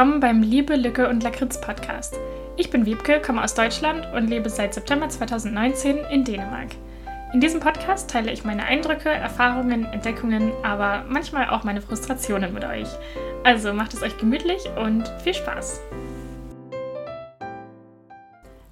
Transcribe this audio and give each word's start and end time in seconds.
willkommen 0.00 0.20
beim 0.20 0.40
Liebe, 0.40 0.76
Lücke 0.76 1.10
und 1.10 1.22
Lakritz 1.22 1.60
Podcast. 1.60 2.18
Ich 2.56 2.70
bin 2.70 2.86
Wiebke, 2.86 3.20
komme 3.20 3.44
aus 3.44 3.52
Deutschland 3.52 4.08
und 4.14 4.28
lebe 4.28 4.48
seit 4.48 4.72
September 4.72 5.10
2019 5.10 5.98
in 6.10 6.24
Dänemark. 6.24 6.68
In 7.34 7.40
diesem 7.42 7.60
Podcast 7.60 8.08
teile 8.08 8.32
ich 8.32 8.42
meine 8.42 8.64
Eindrücke, 8.64 9.10
Erfahrungen, 9.10 9.84
Entdeckungen, 9.84 10.54
aber 10.62 11.04
manchmal 11.06 11.50
auch 11.50 11.64
meine 11.64 11.82
Frustrationen 11.82 12.54
mit 12.54 12.64
euch. 12.64 12.88
Also 13.44 13.74
macht 13.74 13.92
es 13.92 14.02
euch 14.02 14.16
gemütlich 14.16 14.62
und 14.82 15.06
viel 15.22 15.34
Spaß. 15.34 15.82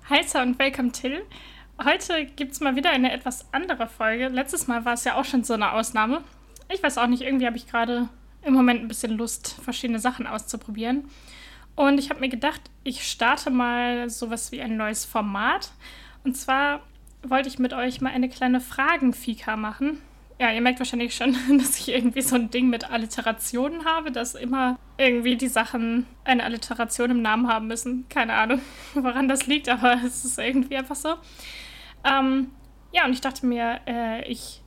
Hi 0.09 0.20
und 0.42 0.59
welcome 0.59 0.92
Till. 0.92 1.20
Heute 1.84 2.25
gibt 2.25 2.53
es 2.53 2.61
mal 2.61 2.75
wieder 2.75 2.89
eine 2.89 3.12
etwas 3.12 3.53
andere 3.53 3.87
Folge. 3.87 4.29
Letztes 4.29 4.67
Mal 4.67 4.87
war 4.87 4.95
es 4.95 5.05
ja 5.05 5.17
auch 5.17 5.27
schon 5.27 5.45
so 5.45 5.53
eine 5.53 5.73
Ausnahme. 5.73 6.23
Ich 6.73 6.83
weiß 6.83 6.97
auch 6.97 7.06
nicht, 7.06 7.20
irgendwie 7.20 7.47
habe 7.47 7.59
ich 7.59 7.67
gerade 7.67 8.09
im 8.48 8.55
Moment 8.55 8.83
ein 8.83 8.88
bisschen 8.88 9.12
Lust, 9.12 9.61
verschiedene 9.62 10.01
Sachen 10.01 10.27
auszuprobieren. 10.27 11.05
Und 11.77 11.98
ich 11.98 12.11
habe 12.11 12.20
mir 12.20 12.29
gedacht, 12.29 12.61
ich 12.83 13.09
starte 13.09 13.51
mal 13.51 14.11
sowas 14.11 14.51
wie 14.51 14.61
ein 14.61 14.77
neues 14.77 15.05
Format. 15.05 15.70
Und 16.25 16.37
zwar 16.37 16.83
wollte 17.23 17.48
ich 17.48 17.61
mit 17.61 17.73
euch 17.73 18.01
mal 18.01 18.12
eine 18.12 18.29
kleine 18.29 18.61
Fragenfika 18.61 19.56
machen. 19.56 20.03
Ja, 20.41 20.53
ihr 20.53 20.61
merkt 20.61 20.79
wahrscheinlich 20.79 21.15
schon, 21.15 21.37
dass 21.59 21.79
ich 21.79 21.89
irgendwie 21.89 22.23
so 22.23 22.37
ein 22.37 22.51
Ding 22.51 22.69
mit 22.69 22.91
Alliterationen 22.91 23.84
habe, 23.84 24.11
dass 24.11 24.34
immer 24.34 24.78
irgendwie 24.97 25.36
die 25.36 25.48
Sachen 25.48 26.06
eine 26.25 26.42
Alliteration 26.42 27.11
im 27.11 27.23
Namen 27.23 27.48
haben 27.48 27.69
müssen. 27.69 28.08
Keine 28.08 28.34
Ahnung, 28.34 28.61
woran 28.95 29.28
das 29.28 29.47
liegt, 29.47 29.69
aber 29.69 30.01
es 30.05 30.25
ist 30.25 30.39
irgendwie 30.39 30.77
einfach 30.77 30.97
so. 30.97 31.14
Ähm, 32.05 32.51
ja, 32.92 33.05
und 33.05 33.12
ich 33.12 33.20
dachte 33.20 33.47
mir, 33.47 33.80
äh, 33.86 34.28
ich 34.28 34.62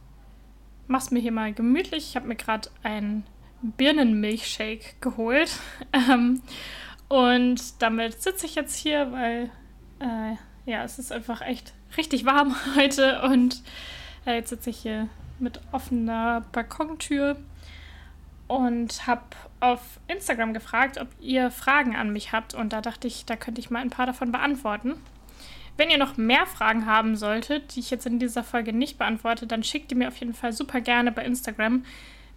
mache 0.88 1.06
es 1.06 1.12
mir 1.12 1.20
hier 1.20 1.32
mal 1.32 1.54
gemütlich. 1.54 2.10
Ich 2.10 2.16
habe 2.16 2.28
mir 2.28 2.36
gerade 2.36 2.70
ein 2.84 3.24
Birnenmilchshake 3.62 4.96
geholt. 5.02 5.52
Ähm, 5.94 6.42
und 7.10 7.82
damit 7.82 8.22
sitze 8.22 8.46
ich 8.46 8.56
jetzt 8.56 8.78
hier, 8.78 9.12
weil 9.12 9.50
äh, 10.00 10.36
ja, 10.66 10.84
es 10.86 10.98
ist 11.00 11.12
einfach 11.12 11.42
echt 11.42 11.74
richtig 11.98 12.26
warm 12.26 12.56
heute. 12.76 13.22
Und 13.24 13.62
äh, 14.26 14.36
jetzt 14.36 14.50
sitze 14.50 14.70
ich 14.70 14.78
hier 14.78 15.10
mit 15.40 15.60
offener 15.74 16.46
Balkontür 16.52 17.38
und 18.48 19.08
habe 19.08 19.24
auf 19.60 20.00
Instagram 20.08 20.54
gefragt, 20.54 20.98
ob 21.00 21.08
ihr 21.20 21.52
Fragen 21.52 21.96
an 21.96 22.14
mich 22.14 22.32
habt. 22.32 22.54
Und 22.54 22.74
da 22.74 22.82
dachte 22.82 23.08
ich, 23.08 23.26
da 23.26 23.36
könnte 23.36 23.62
ich 23.62 23.70
mal 23.70 23.80
ein 23.80 23.90
paar 23.90 24.06
davon 24.06 24.32
beantworten. 24.32 24.96
Wenn 25.78 25.90
ihr 25.90 25.98
noch 25.98 26.18
mehr 26.18 26.46
Fragen 26.46 26.86
haben 26.86 27.16
solltet, 27.16 27.76
die 27.76 27.80
ich 27.80 27.90
jetzt 27.92 28.06
in 28.06 28.20
dieser 28.20 28.44
Folge 28.44 28.74
nicht 28.74 28.98
beantworte, 28.98 29.48
dann 29.48 29.64
schickt 29.64 29.90
die 29.90 29.96
mir 29.96 30.10
auf 30.10 30.18
jeden 30.18 30.34
Fall 30.34 30.54
super 30.54 30.82
gerne 30.82 31.12
bei 31.12 31.24
Instagram. 31.24 31.86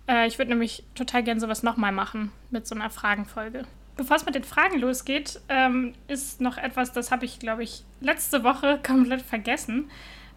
Äh, 0.09 0.27
ich 0.27 0.39
würde 0.39 0.51
nämlich 0.51 0.85
total 0.95 1.23
gerne 1.23 1.41
sowas 1.41 1.63
nochmal 1.63 1.93
machen 1.93 2.33
mit 2.51 2.67
so 2.67 2.75
einer 2.75 2.91
Fragenfolge. 2.91 3.65
Bevor 3.97 4.17
es 4.17 4.27
mit 4.27 4.35
den 4.35 4.45
Fragen 4.45 4.79
losgeht, 4.81 5.41
ähm, 5.49 5.95
ist 6.09 6.41
noch 6.41 6.59
etwas, 6.59 6.93
das 6.93 7.13
habe 7.13 7.25
ich, 7.25 7.39
glaube 7.39 7.63
ich, 7.63 7.85
letzte 8.01 8.43
Woche 8.43 8.81
komplett 8.87 9.23
vergessen. 9.23 9.91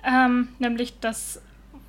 Ähm, 0.03 0.49
nämlich 0.59 0.99
das 0.99 1.41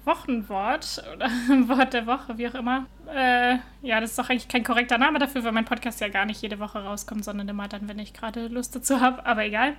Wochenwort 0.04 1.04
oder 1.14 1.28
Wort 1.68 1.92
der 1.92 2.06
Woche, 2.06 2.38
wie 2.38 2.48
auch 2.48 2.54
immer. 2.54 2.86
Äh, 3.14 3.58
ja, 3.82 4.00
das 4.00 4.10
ist 4.10 4.18
doch 4.18 4.30
eigentlich 4.30 4.48
kein 4.48 4.64
korrekter 4.64 4.98
Name 4.98 5.18
dafür, 5.18 5.44
weil 5.44 5.52
mein 5.52 5.66
Podcast 5.66 6.00
ja 6.00 6.08
gar 6.08 6.24
nicht 6.24 6.40
jede 6.42 6.58
Woche 6.58 6.82
rauskommt, 6.82 7.24
sondern 7.24 7.48
immer 7.48 7.68
dann, 7.68 7.88
wenn 7.88 7.98
ich 7.98 8.14
gerade 8.14 8.48
Lust 8.48 8.74
dazu 8.74 9.00
habe. 9.00 9.24
Aber 9.26 9.44
egal. 9.44 9.74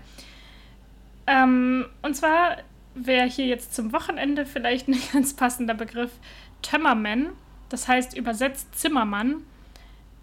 Ähm, 1.25 1.85
und 2.01 2.15
zwar 2.15 2.57
wäre 2.95 3.27
hier 3.27 3.47
jetzt 3.47 3.75
zum 3.75 3.91
Wochenende 3.91 4.45
vielleicht 4.45 4.87
ein 4.87 4.97
ganz 5.13 5.33
passender 5.33 5.73
Begriff 5.73 6.11
Tömmerman. 6.61 7.29
Das 7.69 7.87
heißt 7.87 8.17
übersetzt 8.17 8.75
Zimmermann. 8.77 9.43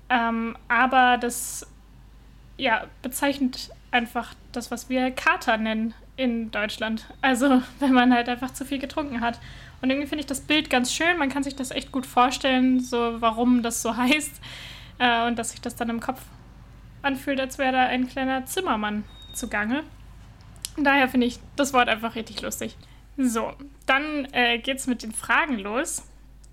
Ähm, 0.09 0.57
aber 0.69 1.19
das 1.19 1.67
ja, 2.57 2.87
bezeichnet 3.03 3.71
einfach 3.91 4.35
das, 4.53 4.71
was 4.71 4.89
wir 4.89 5.11
Kater 5.11 5.57
nennen 5.57 5.95
in 6.17 6.51
Deutschland. 6.51 7.07
Also 7.23 7.63
wenn 7.81 7.93
man 7.93 8.13
halt 8.13 8.29
einfach 8.29 8.53
zu 8.53 8.65
viel 8.65 8.79
getrunken 8.79 9.21
hat. 9.21 9.39
Und 9.83 9.91
irgendwie 9.91 10.09
finde 10.09 10.21
ich 10.21 10.27
das 10.27 10.41
Bild 10.41 10.71
ganz 10.71 10.93
schön. 10.93 11.19
Man 11.19 11.29
kann 11.29 11.43
sich 11.43 11.55
das 11.55 11.71
echt 11.71 11.93
gut 11.93 12.07
vorstellen, 12.07 12.81
so 12.81 13.21
warum 13.21 13.63
das 13.63 13.83
so 13.83 13.97
heißt. 13.97 14.41
Äh, 14.99 15.27
und 15.27 15.39
dass 15.39 15.51
sich 15.51 15.61
das 15.61 15.77
dann 15.77 15.91
im 15.91 16.01
Kopf 16.01 16.21
anfühlt, 17.03 17.41
als 17.41 17.59
wäre 17.59 17.73
da 17.73 17.83
ein 17.87 18.09
kleiner 18.09 18.47
Zimmermann 18.47 19.05
zugange. 19.33 19.85
Daher 20.79 21.09
finde 21.09 21.27
ich 21.27 21.39
das 21.57 21.73
Wort 21.73 21.89
einfach 21.89 22.17
richtig 22.17 22.43
lustig. 22.43 22.77
So, 23.17 23.53
dann 23.87 24.27
äh, 24.33 24.59
es 24.59 24.87
mit 24.87 25.03
den 25.03 25.13
Fragen 25.13 25.59
los 25.59 26.03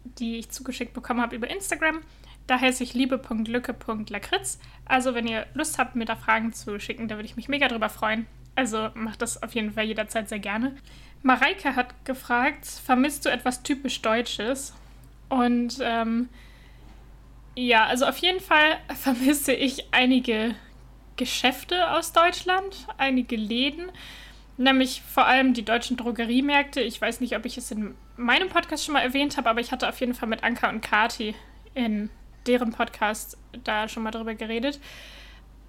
die 0.04 0.38
ich 0.38 0.50
zugeschickt 0.50 0.94
bekommen 0.94 1.22
habe 1.22 1.36
über 1.36 1.50
Instagram. 1.50 2.02
Da 2.48 2.60
heiße 2.60 2.84
ich 2.84 2.94
liebe.lücke.lakritz. 2.94 4.60
Also, 4.86 5.16
wenn 5.16 5.28
ihr 5.28 5.46
Lust 5.54 5.78
habt, 5.78 5.96
mir 5.96 6.06
da 6.06 6.16
Fragen 6.16 6.54
zu 6.54 6.80
schicken, 6.80 7.08
da 7.08 7.16
würde 7.16 7.26
ich 7.26 7.36
mich 7.36 7.48
mega 7.48 7.68
drüber 7.68 7.90
freuen. 7.90 8.28
Also 8.56 8.90
macht 8.94 9.22
das 9.22 9.42
auf 9.42 9.56
jeden 9.56 9.74
Fall 9.74 9.86
jederzeit 9.86 10.30
sehr 10.30 10.40
gerne. 10.40 10.76
Mareike 11.24 11.76
hat 11.76 12.06
gefragt, 12.06 12.66
vermisst 12.66 13.26
du 13.26 13.30
etwas 13.30 13.64
typisch 13.64 14.02
Deutsches? 14.02 14.74
Und 15.30 15.80
ähm, 15.82 16.30
ja, 17.56 17.86
also 17.86 18.06
auf 18.06 18.18
jeden 18.18 18.40
Fall 18.40 18.78
vermisse 18.96 19.54
ich 19.54 19.94
einige 19.94 20.56
Geschäfte 21.16 21.92
aus 21.92 22.12
Deutschland, 22.12 22.88
einige 22.98 23.36
Läden. 23.36 23.92
Nämlich 24.58 25.02
vor 25.02 25.26
allem 25.26 25.54
die 25.54 25.66
deutschen 25.66 25.98
Drogeriemärkte. 25.98 26.82
Ich 26.82 27.02
weiß 27.02 27.22
nicht, 27.22 27.36
ob 27.36 27.46
ich 27.46 27.58
es 27.58 27.72
in 27.72 27.96
meinem 28.18 28.50
Podcast 28.50 28.86
schon 28.86 28.94
mal 28.94 29.02
erwähnt 29.02 29.38
habe, 29.38 29.50
aber 29.50 29.62
ich 29.62 29.72
hatte 29.72 29.90
auf 29.90 30.00
jeden 30.00 30.14
Fall 30.14 30.30
mit 30.30 30.44
Anka 30.44 30.70
und 30.70 30.82
Kati 30.82 31.34
in 31.74 32.10
deren 32.46 32.72
Podcast 32.72 33.38
da 33.64 33.88
schon 33.88 34.04
mal 34.04 34.12
drüber 34.12 34.36
geredet. 34.36 34.80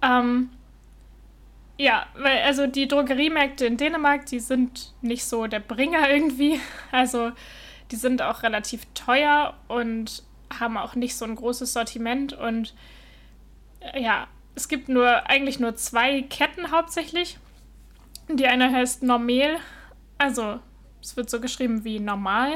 Ähm, 0.01 0.49
ja, 1.77 2.05
weil 2.15 2.41
also 2.43 2.67
die 2.67 2.87
Drogeriemärkte 2.87 3.65
in 3.65 3.77
Dänemark, 3.77 4.25
die 4.27 4.39
sind 4.39 4.93
nicht 5.01 5.25
so 5.25 5.47
der 5.47 5.59
Bringer 5.59 6.09
irgendwie. 6.09 6.59
Also 6.91 7.31
die 7.91 7.97
sind 7.97 8.21
auch 8.21 8.43
relativ 8.43 8.85
teuer 8.93 9.55
und 9.67 10.23
haben 10.59 10.77
auch 10.77 10.95
nicht 10.95 11.15
so 11.15 11.25
ein 11.25 11.35
großes 11.35 11.73
Sortiment 11.73 12.33
und 12.33 12.73
äh, 13.79 14.01
ja, 14.01 14.27
es 14.55 14.69
gibt 14.69 14.89
nur 14.89 15.29
eigentlich 15.29 15.59
nur 15.59 15.75
zwei 15.75 16.21
Ketten 16.21 16.71
hauptsächlich. 16.71 17.37
Die 18.29 18.47
eine 18.47 18.71
heißt 18.71 19.03
Normel, 19.03 19.57
also 20.17 20.59
es 21.01 21.15
wird 21.15 21.29
so 21.29 21.39
geschrieben 21.39 21.83
wie 21.83 21.99
normal. 21.99 22.55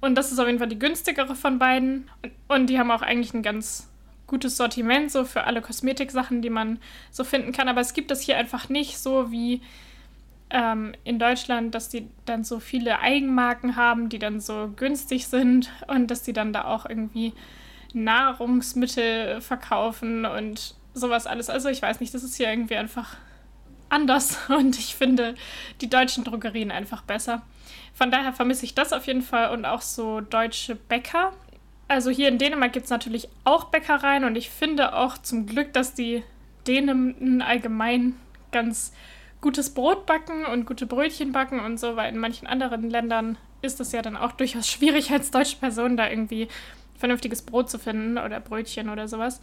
Und 0.00 0.16
das 0.16 0.32
ist 0.32 0.38
auf 0.38 0.46
jeden 0.46 0.58
Fall 0.58 0.68
die 0.68 0.78
günstigere 0.78 1.34
von 1.34 1.58
beiden. 1.58 2.10
Und 2.46 2.68
die 2.68 2.78
haben 2.78 2.90
auch 2.90 3.02
eigentlich 3.02 3.34
ein 3.34 3.42
ganz 3.42 3.90
gutes 4.26 4.56
Sortiment, 4.56 5.10
so 5.10 5.24
für 5.24 5.44
alle 5.44 5.62
Kosmetiksachen, 5.62 6.42
die 6.42 6.50
man 6.50 6.78
so 7.10 7.24
finden 7.24 7.52
kann. 7.52 7.68
Aber 7.68 7.80
es 7.80 7.94
gibt 7.94 8.10
das 8.10 8.20
hier 8.20 8.36
einfach 8.36 8.68
nicht 8.68 8.98
so 8.98 9.30
wie 9.30 9.62
ähm, 10.50 10.94
in 11.04 11.18
Deutschland, 11.18 11.74
dass 11.74 11.88
die 11.88 12.08
dann 12.26 12.44
so 12.44 12.60
viele 12.60 13.00
Eigenmarken 13.00 13.76
haben, 13.76 14.08
die 14.08 14.18
dann 14.18 14.40
so 14.40 14.72
günstig 14.76 15.26
sind 15.26 15.70
und 15.88 16.10
dass 16.10 16.22
die 16.22 16.32
dann 16.32 16.52
da 16.52 16.64
auch 16.64 16.86
irgendwie 16.86 17.32
Nahrungsmittel 17.92 19.40
verkaufen 19.40 20.26
und 20.26 20.74
sowas 20.94 21.26
alles. 21.26 21.50
Also 21.50 21.68
ich 21.68 21.82
weiß 21.82 22.00
nicht, 22.00 22.14
das 22.14 22.22
ist 22.22 22.36
hier 22.36 22.50
irgendwie 22.50 22.76
einfach 22.76 23.16
anders 23.88 24.38
und 24.48 24.78
ich 24.78 24.94
finde 24.94 25.34
die 25.80 25.90
deutschen 25.90 26.24
Drogerien 26.24 26.70
einfach 26.70 27.02
besser. 27.02 27.42
Von 27.92 28.10
daher 28.10 28.32
vermisse 28.32 28.64
ich 28.64 28.74
das 28.74 28.92
auf 28.92 29.06
jeden 29.06 29.22
Fall 29.22 29.50
und 29.50 29.64
auch 29.64 29.80
so 29.80 30.20
deutsche 30.20 30.74
Bäcker. 30.74 31.32
Also 31.86 32.10
hier 32.10 32.28
in 32.28 32.38
Dänemark 32.38 32.72
gibt 32.72 32.84
es 32.84 32.90
natürlich 32.90 33.28
auch 33.44 33.64
Bäckereien 33.64 34.24
und 34.24 34.36
ich 34.36 34.50
finde 34.50 34.96
auch 34.96 35.18
zum 35.18 35.46
Glück, 35.46 35.72
dass 35.72 35.94
die 35.94 36.22
Dänen 36.66 37.42
allgemein 37.42 38.16
ganz 38.52 38.92
gutes 39.40 39.74
Brot 39.74 40.06
backen 40.06 40.46
und 40.46 40.64
gute 40.64 40.86
Brötchen 40.86 41.32
backen 41.32 41.60
und 41.60 41.78
so, 41.78 41.96
weil 41.96 42.12
in 42.12 42.18
manchen 42.18 42.46
anderen 42.46 42.88
Ländern 42.88 43.36
ist 43.60 43.80
es 43.80 43.92
ja 43.92 44.00
dann 44.00 44.16
auch 44.16 44.32
durchaus 44.32 44.68
schwierig 44.70 45.10
als 45.10 45.30
deutsche 45.30 45.56
Person 45.56 45.96
da 45.96 46.08
irgendwie 46.08 46.48
vernünftiges 46.96 47.42
Brot 47.42 47.70
zu 47.70 47.78
finden 47.78 48.18
oder 48.18 48.40
Brötchen 48.40 48.88
oder 48.88 49.08
sowas. 49.08 49.40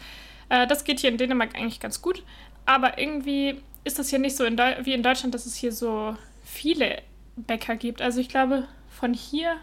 Äh, 0.50 0.66
das 0.68 0.84
geht 0.84 1.00
hier 1.00 1.12
in 1.12 1.18
Dänemark 1.18 1.56
eigentlich 1.56 1.80
ganz 1.80 2.02
gut, 2.02 2.24
aber 2.66 2.98
irgendwie 2.98 3.62
ist 3.84 4.00
das 4.00 4.10
hier 4.10 4.20
nicht 4.20 4.36
so 4.36 4.46
in 4.46 4.58
wie 4.58 4.94
in 4.94 5.04
Deutschland, 5.04 5.34
dass 5.34 5.46
es 5.46 5.56
hier 5.56 5.72
so 5.72 6.16
viele 6.44 7.02
Bäcker 7.36 7.76
gibt. 7.76 8.02
Also 8.02 8.20
ich 8.20 8.30
glaube, 8.30 8.68
von 8.90 9.14
hier, 9.14 9.56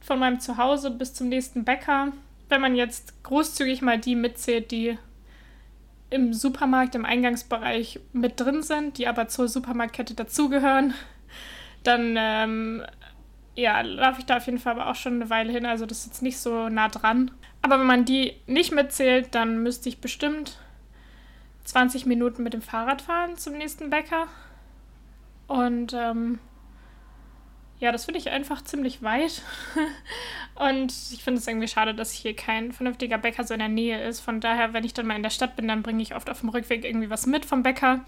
von 0.00 0.18
meinem 0.18 0.40
Zuhause 0.40 0.90
bis 0.90 1.14
zum 1.14 1.28
nächsten 1.28 1.64
Bäcker, 1.64 2.12
wenn 2.48 2.60
man 2.60 2.76
jetzt 2.76 3.22
großzügig 3.24 3.82
mal 3.82 3.98
die 3.98 4.14
mitzählt, 4.14 4.70
die 4.70 4.98
im 6.10 6.34
Supermarkt, 6.34 6.94
im 6.94 7.06
Eingangsbereich 7.06 7.98
mit 8.12 8.38
drin 8.38 8.62
sind, 8.62 8.98
die 8.98 9.08
aber 9.08 9.28
zur 9.28 9.48
Supermarktkette 9.48 10.14
dazugehören, 10.14 10.94
dann 11.82 12.14
ähm, 12.18 12.82
ja, 13.54 13.80
laufe 13.80 14.20
ich 14.20 14.26
da 14.26 14.36
auf 14.36 14.46
jeden 14.46 14.58
Fall 14.58 14.74
aber 14.74 14.90
auch 14.90 14.94
schon 14.94 15.14
eine 15.14 15.30
Weile 15.30 15.52
hin. 15.52 15.66
Also 15.66 15.86
das 15.86 16.00
ist 16.00 16.06
jetzt 16.06 16.22
nicht 16.22 16.38
so 16.38 16.68
nah 16.68 16.88
dran. 16.88 17.30
Aber 17.62 17.78
wenn 17.78 17.86
man 17.86 18.04
die 18.04 18.34
nicht 18.46 18.72
mitzählt, 18.72 19.34
dann 19.34 19.62
müsste 19.62 19.88
ich 19.88 20.00
bestimmt 20.00 20.58
20 21.64 22.06
Minuten 22.06 22.42
mit 22.42 22.54
dem 22.54 22.62
Fahrrad 22.62 23.02
fahren 23.02 23.36
zum 23.36 23.54
nächsten 23.54 23.90
Bäcker. 23.90 24.26
Und 25.46 25.92
ähm, 25.92 26.38
ja, 27.78 27.90
das 27.90 28.04
finde 28.04 28.18
ich 28.20 28.30
einfach 28.30 28.62
ziemlich 28.62 29.02
weit. 29.02 29.42
und 30.54 30.92
ich 31.12 31.24
finde 31.24 31.40
es 31.40 31.46
irgendwie 31.46 31.68
schade, 31.68 31.94
dass 31.94 32.12
hier 32.12 32.34
kein 32.34 32.72
vernünftiger 32.72 33.18
Bäcker 33.18 33.44
so 33.44 33.54
in 33.54 33.60
der 33.60 33.68
Nähe 33.68 34.06
ist. 34.06 34.20
Von 34.20 34.40
daher, 34.40 34.72
wenn 34.72 34.84
ich 34.84 34.94
dann 34.94 35.06
mal 35.06 35.16
in 35.16 35.22
der 35.22 35.30
Stadt 35.30 35.56
bin, 35.56 35.68
dann 35.68 35.82
bringe 35.82 36.02
ich 36.02 36.14
oft 36.14 36.30
auf 36.30 36.40
dem 36.40 36.50
Rückweg 36.50 36.84
irgendwie 36.84 37.10
was 37.10 37.26
mit 37.26 37.44
vom 37.44 37.62
Bäcker. 37.62 38.04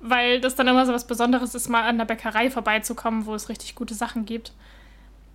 Weil 0.00 0.40
das 0.40 0.54
dann 0.54 0.68
immer 0.68 0.86
so 0.86 0.92
was 0.92 1.06
Besonderes 1.06 1.54
ist, 1.54 1.68
mal 1.68 1.82
an 1.82 1.98
der 1.98 2.06
Bäckerei 2.06 2.50
vorbeizukommen, 2.50 3.26
wo 3.26 3.34
es 3.34 3.48
richtig 3.48 3.74
gute 3.74 3.94
Sachen 3.94 4.24
gibt. 4.24 4.52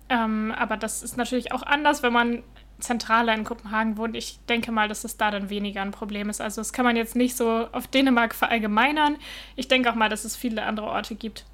Ähm, 0.08 0.52
aber 0.58 0.76
das 0.76 1.04
ist 1.04 1.16
natürlich 1.16 1.52
auch 1.52 1.62
anders, 1.62 2.02
wenn 2.02 2.12
man 2.12 2.42
zentraler 2.80 3.34
in 3.34 3.44
Kopenhagen 3.44 3.96
wohnt. 3.96 4.16
Ich 4.16 4.38
denke 4.48 4.72
mal, 4.72 4.88
dass 4.88 5.04
es 5.04 5.16
da 5.16 5.30
dann 5.30 5.50
weniger 5.50 5.82
ein 5.82 5.90
Problem 5.90 6.30
ist. 6.30 6.40
Also 6.40 6.60
das 6.60 6.72
kann 6.72 6.84
man 6.84 6.96
jetzt 6.96 7.16
nicht 7.16 7.36
so 7.36 7.68
auf 7.72 7.86
Dänemark 7.86 8.34
verallgemeinern. 8.34 9.16
Ich 9.56 9.68
denke 9.68 9.90
auch 9.90 9.94
mal, 9.94 10.08
dass 10.08 10.24
es 10.24 10.36
viele 10.36 10.62
andere 10.64 10.86
Orte 10.86 11.14
gibt, 11.14 11.44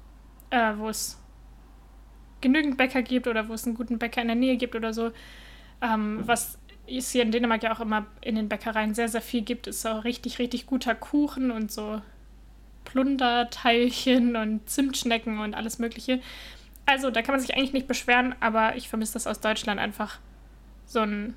äh, 0.49 0.73
wo 0.77 0.89
es 0.89 1.19
genügend 2.41 2.77
Bäcker 2.77 3.01
gibt 3.01 3.27
oder 3.27 3.49
wo 3.49 3.53
es 3.53 3.65
einen 3.65 3.75
guten 3.75 3.97
Bäcker 3.97 4.21
in 4.21 4.27
der 4.27 4.35
Nähe 4.35 4.57
gibt 4.57 4.75
oder 4.75 4.93
so. 4.93 5.11
Ähm, 5.81 6.21
was 6.25 6.57
es 6.87 7.11
hier 7.11 7.23
in 7.23 7.31
Dänemark 7.31 7.63
ja 7.63 7.73
auch 7.73 7.79
immer 7.79 8.05
in 8.21 8.35
den 8.35 8.49
Bäckereien 8.49 8.93
sehr, 8.93 9.09
sehr 9.09 9.21
viel 9.21 9.41
gibt, 9.41 9.67
ist 9.67 9.81
so 9.81 9.91
richtig, 9.99 10.39
richtig 10.39 10.65
guter 10.65 10.95
Kuchen 10.95 11.51
und 11.51 11.71
so 11.71 12.01
Plunderteilchen 12.85 14.35
und 14.35 14.69
Zimtschnecken 14.69 15.39
und 15.39 15.53
alles 15.53 15.79
Mögliche. 15.79 16.21
Also, 16.85 17.11
da 17.11 17.21
kann 17.21 17.33
man 17.33 17.41
sich 17.41 17.53
eigentlich 17.55 17.73
nicht 17.73 17.87
beschweren, 17.87 18.33
aber 18.39 18.77
ich 18.77 18.87
vermisse 18.87 19.13
das 19.13 19.27
aus 19.27 19.41
Deutschland 19.41 19.79
einfach, 19.79 20.19
so 20.87 21.01
einen 21.01 21.35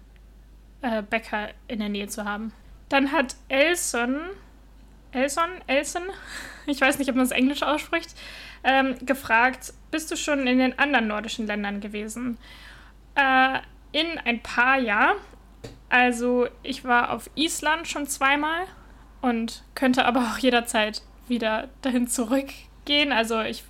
äh, 0.81 1.03
Bäcker 1.03 1.51
in 1.69 1.81
der 1.81 1.91
Nähe 1.91 2.07
zu 2.07 2.25
haben. 2.25 2.53
Dann 2.89 3.13
hat 3.13 3.37
Elson, 3.49 4.17
Elson, 5.13 5.51
Elson, 5.67 6.03
ich 6.67 6.81
weiß 6.81 6.99
nicht, 6.99 7.11
ob 7.11 7.17
man 7.17 7.25
das 7.25 7.37
Englisch 7.37 7.63
ausspricht, 7.63 8.15
ähm, 8.65 8.95
gefragt, 9.05 9.75
bist 9.91 10.11
du 10.11 10.17
schon 10.17 10.47
in 10.47 10.59
den 10.59 10.79
anderen 10.79 11.09
nordischen 11.09 11.47
Ländern 11.47 11.81
gewesen? 11.81 12.39
Äh, 13.15 13.59
in 13.93 14.19
ein 14.25 14.41
paar 14.41 14.79
ja. 14.79 15.15
Also 15.89 16.47
ich 16.63 16.85
war 16.85 17.11
auf 17.11 17.29
Island 17.35 17.89
schon 17.89 18.07
zweimal 18.07 18.67
und 19.21 19.65
könnte 19.75 20.05
aber 20.05 20.21
auch 20.21 20.39
jederzeit 20.39 21.03
wieder 21.27 21.69
dahin 21.83 22.07
zurückgehen. 22.07 23.13
Also 23.13 23.41
ich 23.41 23.65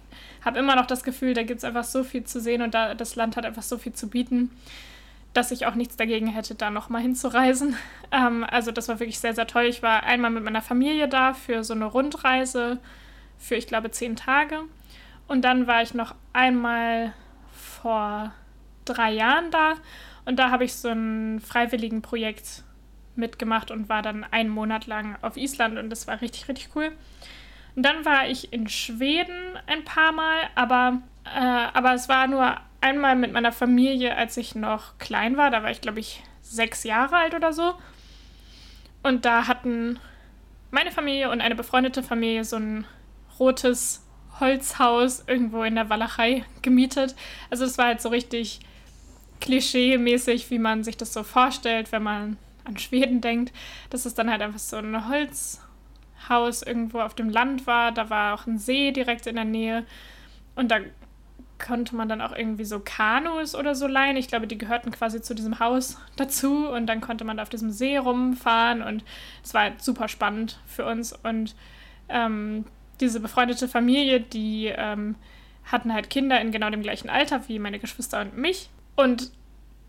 habe 0.45 0.59
immer 0.59 0.77
noch 0.77 0.87
das 0.87 1.03
Gefühl, 1.03 1.35
da 1.35 1.43
gibt 1.43 1.59
es 1.59 1.65
einfach 1.65 1.85
so 1.85 2.05
viel 2.05 2.25
zu 2.25 2.41
sehen 2.41 2.63
und 2.63 2.75
da, 2.75 2.95
das 2.95 3.17
Land 3.17 3.37
hat 3.37 3.47
einfach 3.47 3.63
so 3.63 3.79
viel 3.79 3.93
zu 3.93 4.09
bieten, 4.09 4.51
dass 5.33 5.51
ich 5.51 5.67
auch 5.67 5.75
nichts 5.75 5.97
dagegen 5.97 6.27
hätte, 6.27 6.55
da 6.55 6.71
nochmal 6.71 7.03
hinzureisen. 7.03 7.77
Ähm, 8.13 8.43
also 8.43 8.73
das 8.73 8.89
war 8.89 8.99
wirklich 8.99 9.21
sehr, 9.21 9.37
sehr 9.37 9.47
toll. 9.47 9.67
Ich 9.67 9.85
war 9.85 10.03
einmal 10.03 10.33
mit 10.33 10.43
meiner 10.43 10.63
Familie 10.63 11.07
da 11.07 11.33
für 11.33 11.63
so 11.63 11.75
eine 11.75 11.85
Rundreise 11.85 12.81
für, 13.39 13.55
ich 13.55 13.69
glaube, 13.69 13.93
zehn 13.93 14.17
Tage. 14.17 14.63
Und 15.29 15.43
dann 15.43 15.69
war 15.69 15.81
ich 15.81 15.95
noch 15.95 16.17
einmal 16.33 17.13
vor 17.53 18.33
drei 18.85 19.13
Jahren 19.13 19.53
da 19.53 19.75
und 20.25 20.41
da 20.41 20.51
habe 20.51 20.65
ich 20.65 20.75
so 20.75 20.89
ein 20.89 21.41
freiwilligen 21.41 22.03
Projekt 22.03 22.65
mitgemacht 23.17 23.71
und 23.71 23.89
war 23.89 24.03
dann 24.03 24.25
einen 24.25 24.51
Monat 24.51 24.87
lang 24.87 25.17
auf 25.23 25.37
Island 25.37 25.79
und 25.79 25.91
das 25.91 26.07
war 26.07 26.21
richtig, 26.21 26.49
richtig 26.49 26.71
cool. 26.75 26.93
Und 27.77 27.85
dann 27.85 28.05
war 28.05 28.27
ich 28.27 28.53
in 28.53 28.69
Schweden 28.69 29.57
ein 29.67 29.85
paar 29.85 30.13
Mal, 30.13 30.39
aber, 30.55 31.01
äh, 31.25 31.39
aber 31.39 31.95
es 31.95 32.09
war 32.09 32.27
nur 32.27 32.57
einmal 32.81 33.17
mit 33.17 33.33
meiner 33.33 33.53
Familie, 33.53 34.17
als 34.17 34.37
ich 34.37 34.55
noch 34.55 34.99
klein 34.99 35.37
war. 35.37 35.51
Da 35.51 35.63
war 35.63 35.71
ich, 35.71 35.81
glaube 35.81 36.01
ich, 36.01 36.23
sechs 36.43 36.85
Jahre 36.85 37.17
alt 37.17 37.35
oder 37.35 37.53
so. 37.53 37.75
Und 39.03 39.25
da 39.25 39.47
hatten 39.47 39.99
meine 40.71 40.91
Familie 40.91 41.31
und 41.31 41.41
eine 41.41 41.55
befreundete 41.55 42.03
Familie 42.03 42.45
so 42.45 42.57
ein 42.57 42.87
rotes 43.39 44.07
Holzhaus 44.39 45.25
irgendwo 45.27 45.65
in 45.65 45.75
der 45.75 45.91
Walachei 45.91 46.45
gemietet. 46.63 47.15
Also 47.51 47.65
es 47.65 47.79
war 47.79 47.87
halt 47.87 48.01
so 48.01 48.09
richtig 48.09 48.61
klischee-mäßig, 49.41 50.51
wie 50.51 50.59
man 50.59 50.85
sich 50.85 50.97
das 50.97 51.13
so 51.13 51.23
vorstellt, 51.23 51.93
wenn 51.93 52.03
man 52.03 52.37
an 52.65 52.79
Schweden 52.79 53.21
denkt. 53.21 53.53
Dass 53.91 54.07
es 54.07 54.15
dann 54.15 54.31
halt 54.31 54.43
einfach 54.43 54.59
so 54.59 54.77
ein 54.77 55.09
Holzhaus 55.09 56.63
irgendwo 56.63 57.01
auf 57.01 57.15
dem 57.15 57.31
Land 57.31 57.67
war. 57.67 57.93
Da 57.93 58.11
war 58.11 58.35
auch 58.35 58.47
ein 58.47 58.59
See 58.59 58.93
direkt 58.93 59.27
in 59.27 59.37
der 59.37 59.45
Nähe. 59.45 59.87
Und 60.55 60.71
da 60.71 60.81
konnte 61.61 61.95
man 61.95 62.09
dann 62.09 62.21
auch 62.21 62.35
irgendwie 62.35 62.65
so 62.65 62.81
Kanus 62.81 63.55
oder 63.55 63.75
so 63.75 63.87
leihen. 63.87 64.17
Ich 64.17 64.29
glaube, 64.29 64.47
die 64.47 64.59
gehörten 64.59 64.91
quasi 64.91 65.21
zu 65.23 65.35
diesem 65.35 65.61
Haus 65.61 65.99
dazu. 66.17 66.69
Und 66.69 66.87
dann 66.87 67.01
konnte 67.01 67.25
man 67.25 67.37
da 67.37 67.43
auf 67.43 67.49
diesem 67.49 67.71
See 67.71 67.97
rumfahren. 67.97 68.83
Und 68.83 69.05
es 69.45 69.55
war 69.55 69.73
super 69.79 70.09
spannend 70.09 70.59
für 70.67 70.87
uns. 70.87 71.13
Und 71.13 71.55
ähm, 72.09 72.65
diese 73.01 73.21
befreundete 73.21 73.69
Familie, 73.69 74.21
die 74.21 74.67
ähm, 74.67 75.15
hatten 75.65 75.95
halt 75.95 76.11
Kinder 76.11 76.41
in 76.41 76.51
genau 76.51 76.71
dem 76.71 76.83
gleichen 76.83 77.11
Alter 77.11 77.49
wie 77.49 77.59
meine 77.59 77.79
Geschwister 77.79 78.21
und 78.21 78.37
mich. 78.37 78.71
Und 78.97 79.31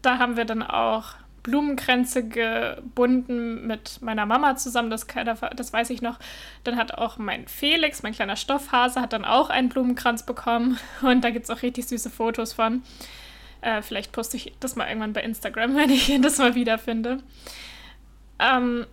da 0.01 0.19
haben 0.19 0.37
wir 0.37 0.45
dann 0.45 0.63
auch 0.63 1.15
Blumenkränze 1.43 2.27
gebunden 2.27 3.65
mit 3.65 4.01
meiner 4.01 4.25
Mama 4.25 4.55
zusammen, 4.55 4.89
das, 4.89 5.07
das 5.55 5.73
weiß 5.73 5.89
ich 5.89 6.01
noch. 6.01 6.19
Dann 6.63 6.77
hat 6.77 6.93
auch 6.95 7.17
mein 7.17 7.47
Felix, 7.47 8.03
mein 8.03 8.13
kleiner 8.13 8.35
Stoffhase, 8.35 9.01
hat 9.01 9.13
dann 9.13 9.25
auch 9.25 9.49
einen 9.49 9.69
Blumenkranz 9.69 10.23
bekommen. 10.23 10.77
Und 11.01 11.23
da 11.23 11.29
gibt 11.29 11.45
es 11.45 11.49
auch 11.49 11.61
richtig 11.61 11.87
süße 11.87 12.09
Fotos 12.09 12.53
von. 12.53 12.83
Äh, 13.61 13.81
vielleicht 13.81 14.11
poste 14.11 14.37
ich 14.37 14.53
das 14.59 14.75
mal 14.75 14.87
irgendwann 14.87 15.13
bei 15.13 15.21
Instagram, 15.21 15.75
wenn 15.75 15.89
ich 15.89 16.19
das 16.21 16.37
mal 16.37 16.55
wiederfinde. 16.55 17.19
Ähm, 18.39 18.85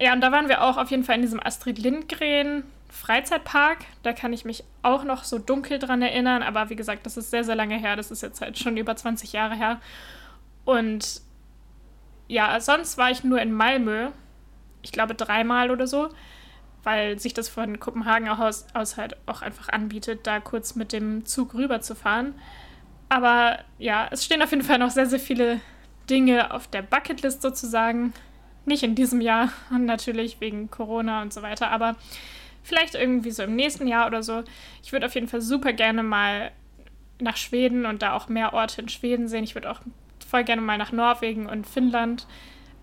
ja, 0.00 0.12
und 0.12 0.20
da 0.20 0.32
waren 0.32 0.48
wir 0.48 0.62
auch 0.62 0.76
auf 0.78 0.90
jeden 0.90 1.04
Fall 1.04 1.14
in 1.14 1.22
diesem 1.22 1.38
Astrid 1.38 1.78
Lindgren 1.78 2.64
Freizeitpark. 2.90 3.78
Da 4.02 4.12
kann 4.12 4.32
ich 4.32 4.44
mich 4.44 4.64
auch 4.82 5.04
noch 5.04 5.24
so 5.24 5.38
dunkel 5.38 5.78
dran 5.78 6.02
erinnern, 6.02 6.42
aber 6.42 6.70
wie 6.70 6.76
gesagt, 6.76 7.06
das 7.06 7.16
ist 7.16 7.30
sehr, 7.30 7.44
sehr 7.44 7.54
lange 7.54 7.78
her. 7.78 7.96
Das 7.96 8.10
ist 8.10 8.22
jetzt 8.22 8.40
halt 8.40 8.58
schon 8.58 8.76
über 8.76 8.94
20 8.94 9.32
Jahre 9.32 9.54
her. 9.54 9.80
Und 10.64 11.22
ja, 12.28 12.58
sonst 12.60 12.98
war 12.98 13.10
ich 13.10 13.24
nur 13.24 13.40
in 13.40 13.52
Malmö. 13.52 14.10
Ich 14.82 14.92
glaube 14.92 15.14
dreimal 15.14 15.70
oder 15.70 15.86
so, 15.86 16.08
weil 16.82 17.18
sich 17.18 17.34
das 17.34 17.48
von 17.48 17.78
Kopenhagen 17.78 18.28
aus, 18.28 18.66
aus 18.74 18.96
halt 18.96 19.16
auch 19.26 19.42
einfach 19.42 19.68
anbietet, 19.68 20.26
da 20.26 20.40
kurz 20.40 20.74
mit 20.74 20.92
dem 20.92 21.24
Zug 21.24 21.54
rüber 21.54 21.80
zu 21.80 21.94
fahren. 21.94 22.34
Aber 23.08 23.58
ja, 23.78 24.08
es 24.10 24.24
stehen 24.24 24.42
auf 24.42 24.50
jeden 24.50 24.64
Fall 24.64 24.78
noch 24.78 24.90
sehr, 24.90 25.06
sehr 25.06 25.20
viele 25.20 25.60
Dinge 26.08 26.52
auf 26.52 26.66
der 26.66 26.82
Bucketlist 26.82 27.42
sozusagen. 27.42 28.12
Nicht 28.64 28.82
in 28.82 28.94
diesem 28.94 29.20
Jahr, 29.20 29.50
natürlich 29.70 30.40
wegen 30.40 30.70
Corona 30.70 31.22
und 31.22 31.32
so 31.32 31.42
weiter, 31.42 31.70
aber 31.70 31.96
Vielleicht 32.62 32.94
irgendwie 32.94 33.32
so 33.32 33.42
im 33.42 33.56
nächsten 33.56 33.88
Jahr 33.88 34.06
oder 34.06 34.22
so. 34.22 34.44
Ich 34.82 34.92
würde 34.92 35.06
auf 35.06 35.14
jeden 35.14 35.28
Fall 35.28 35.40
super 35.40 35.72
gerne 35.72 36.02
mal 36.02 36.52
nach 37.20 37.36
Schweden 37.36 37.86
und 37.86 38.02
da 38.02 38.14
auch 38.14 38.28
mehr 38.28 38.52
Orte 38.52 38.80
in 38.80 38.88
Schweden 38.88 39.28
sehen. 39.28 39.44
Ich 39.44 39.54
würde 39.54 39.70
auch 39.70 39.80
voll 40.32 40.44
gerne 40.44 40.62
mal 40.62 40.78
nach 40.78 40.92
Norwegen 40.92 41.46
und 41.46 41.66
Finnland. 41.66 42.26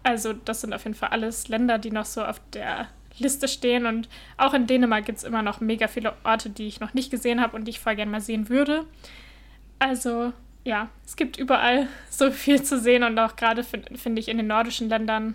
Also 0.04 0.34
das 0.34 0.62
sind 0.62 0.72
auf 0.72 0.84
jeden 0.84 0.96
Fall 0.96 1.10
alles 1.10 1.48
Länder, 1.48 1.80
die 1.80 1.90
noch 1.90 2.06
so 2.06 2.24
auf 2.24 2.40
der 2.54 2.88
Liste 3.18 3.48
stehen. 3.48 3.88
Und 3.88 4.08
auch 4.38 4.54
in 4.54 4.68
Dänemark 4.68 5.06
gibt 5.06 5.18
es 5.18 5.24
immer 5.24 5.42
noch 5.42 5.60
mega 5.60 5.88
viele 5.88 6.14
Orte, 6.24 6.52
die 6.52 6.68
ich 6.68 6.80
noch 6.80 6.94
nicht 6.94 7.10
gesehen 7.10 7.42
habe 7.42 7.56
und 7.56 7.66
die 7.66 7.72
ich 7.72 7.80
voll 7.80 7.96
gerne 7.96 8.12
mal 8.12 8.22
sehen 8.22 8.50
würde. 8.50 8.86
Also 9.80 10.32
ja, 10.64 10.90
es 11.04 11.16
gibt 11.16 11.38
überall 11.38 11.88
so 12.12 12.30
viel 12.30 12.62
zu 12.62 12.80
sehen 12.80 13.02
und 13.02 13.18
auch 13.18 13.36
gerade 13.36 13.64
finde 13.64 13.98
find 13.98 14.20
ich 14.20 14.28
in 14.28 14.38
den 14.38 14.48
nordischen 14.48 14.88
Ländern 14.88 15.34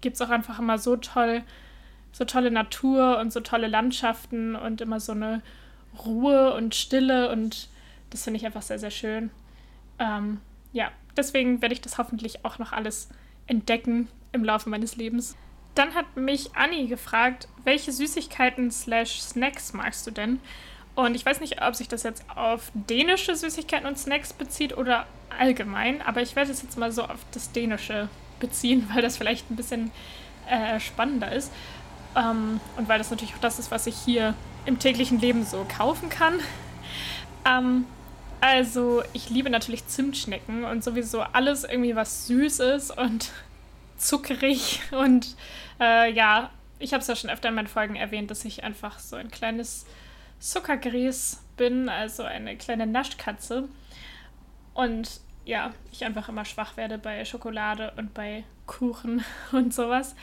gibt 0.00 0.16
es 0.16 0.22
auch 0.22 0.30
einfach 0.30 0.58
immer 0.58 0.78
so 0.78 0.96
toll 0.96 1.42
so 2.10 2.24
tolle 2.24 2.50
Natur 2.50 3.18
und 3.18 3.32
so 3.32 3.40
tolle 3.40 3.68
Landschaften 3.68 4.56
und 4.56 4.80
immer 4.80 4.98
so 4.98 5.12
eine 5.12 5.42
Ruhe 6.04 6.54
und 6.54 6.74
Stille 6.74 7.30
und 7.30 7.68
das 8.10 8.24
finde 8.24 8.38
ich 8.38 8.46
einfach 8.46 8.62
sehr, 8.62 8.78
sehr 8.78 8.90
schön. 8.90 9.30
Ähm, 9.98 10.40
ja, 10.72 10.90
deswegen 11.18 11.60
werde 11.60 11.74
ich 11.74 11.80
das 11.80 11.98
hoffentlich 11.98 12.44
auch 12.44 12.58
noch 12.58 12.72
alles 12.72 13.08
entdecken 13.46 14.08
im 14.32 14.44
Laufe 14.44 14.68
meines 14.68 14.96
Lebens. 14.96 15.36
Dann 15.74 15.94
hat 15.94 16.16
mich 16.16 16.54
Anni 16.56 16.86
gefragt, 16.86 17.48
welche 17.64 17.92
Süßigkeiten 17.92 18.70
slash 18.70 19.20
Snacks 19.20 19.72
magst 19.72 20.06
du 20.06 20.10
denn? 20.10 20.40
Und 20.94 21.14
ich 21.14 21.24
weiß 21.24 21.40
nicht, 21.40 21.62
ob 21.62 21.76
sich 21.76 21.86
das 21.86 22.02
jetzt 22.02 22.24
auf 22.34 22.72
dänische 22.74 23.36
Süßigkeiten 23.36 23.86
und 23.86 23.98
Snacks 23.98 24.32
bezieht 24.32 24.76
oder 24.76 25.06
allgemein, 25.38 26.02
aber 26.02 26.22
ich 26.22 26.34
werde 26.34 26.50
es 26.50 26.62
jetzt 26.62 26.76
mal 26.76 26.90
so 26.90 27.04
auf 27.04 27.20
das 27.32 27.52
Dänische 27.52 28.08
beziehen, 28.40 28.88
weil 28.92 29.02
das 29.02 29.16
vielleicht 29.16 29.50
ein 29.50 29.56
bisschen 29.56 29.92
äh, 30.48 30.80
spannender 30.80 31.30
ist. 31.30 31.52
Ähm, 32.16 32.60
und 32.76 32.88
weil 32.88 32.98
das 32.98 33.10
natürlich 33.10 33.34
auch 33.34 33.40
das 33.40 33.58
ist, 33.58 33.70
was 33.70 33.86
ich 33.86 33.96
hier 33.96 34.34
im 34.66 34.78
täglichen 34.78 35.20
Leben 35.20 35.44
so 35.44 35.64
kaufen 35.76 36.08
kann. 36.08 36.40
Ähm, 37.44 37.84
also, 38.40 39.02
ich 39.12 39.30
liebe 39.30 39.50
natürlich 39.50 39.86
Zimtschnecken 39.86 40.64
und 40.64 40.84
sowieso 40.84 41.20
alles 41.20 41.64
irgendwie, 41.64 41.96
was 41.96 42.26
süß 42.26 42.60
ist 42.60 42.96
und 42.96 43.32
zuckerig. 43.96 44.80
Und 44.92 45.36
äh, 45.80 46.12
ja, 46.12 46.50
ich 46.78 46.92
habe 46.92 47.00
es 47.00 47.08
ja 47.08 47.16
schon 47.16 47.30
öfter 47.30 47.48
in 47.48 47.54
meinen 47.54 47.66
Folgen 47.66 47.96
erwähnt, 47.96 48.30
dass 48.30 48.44
ich 48.44 48.64
einfach 48.64 48.98
so 48.98 49.16
ein 49.16 49.30
kleines 49.30 49.86
Zuckergries 50.38 51.42
bin, 51.56 51.88
also 51.88 52.22
eine 52.22 52.56
kleine 52.56 52.86
Naschkatze. 52.86 53.68
Und 54.74 55.20
ja, 55.44 55.72
ich 55.90 56.04
einfach 56.04 56.28
immer 56.28 56.44
schwach 56.44 56.76
werde 56.76 56.98
bei 56.98 57.24
Schokolade 57.24 57.92
und 57.96 58.14
bei 58.14 58.44
Kuchen 58.66 59.24
und 59.52 59.74
sowas. 59.74 60.14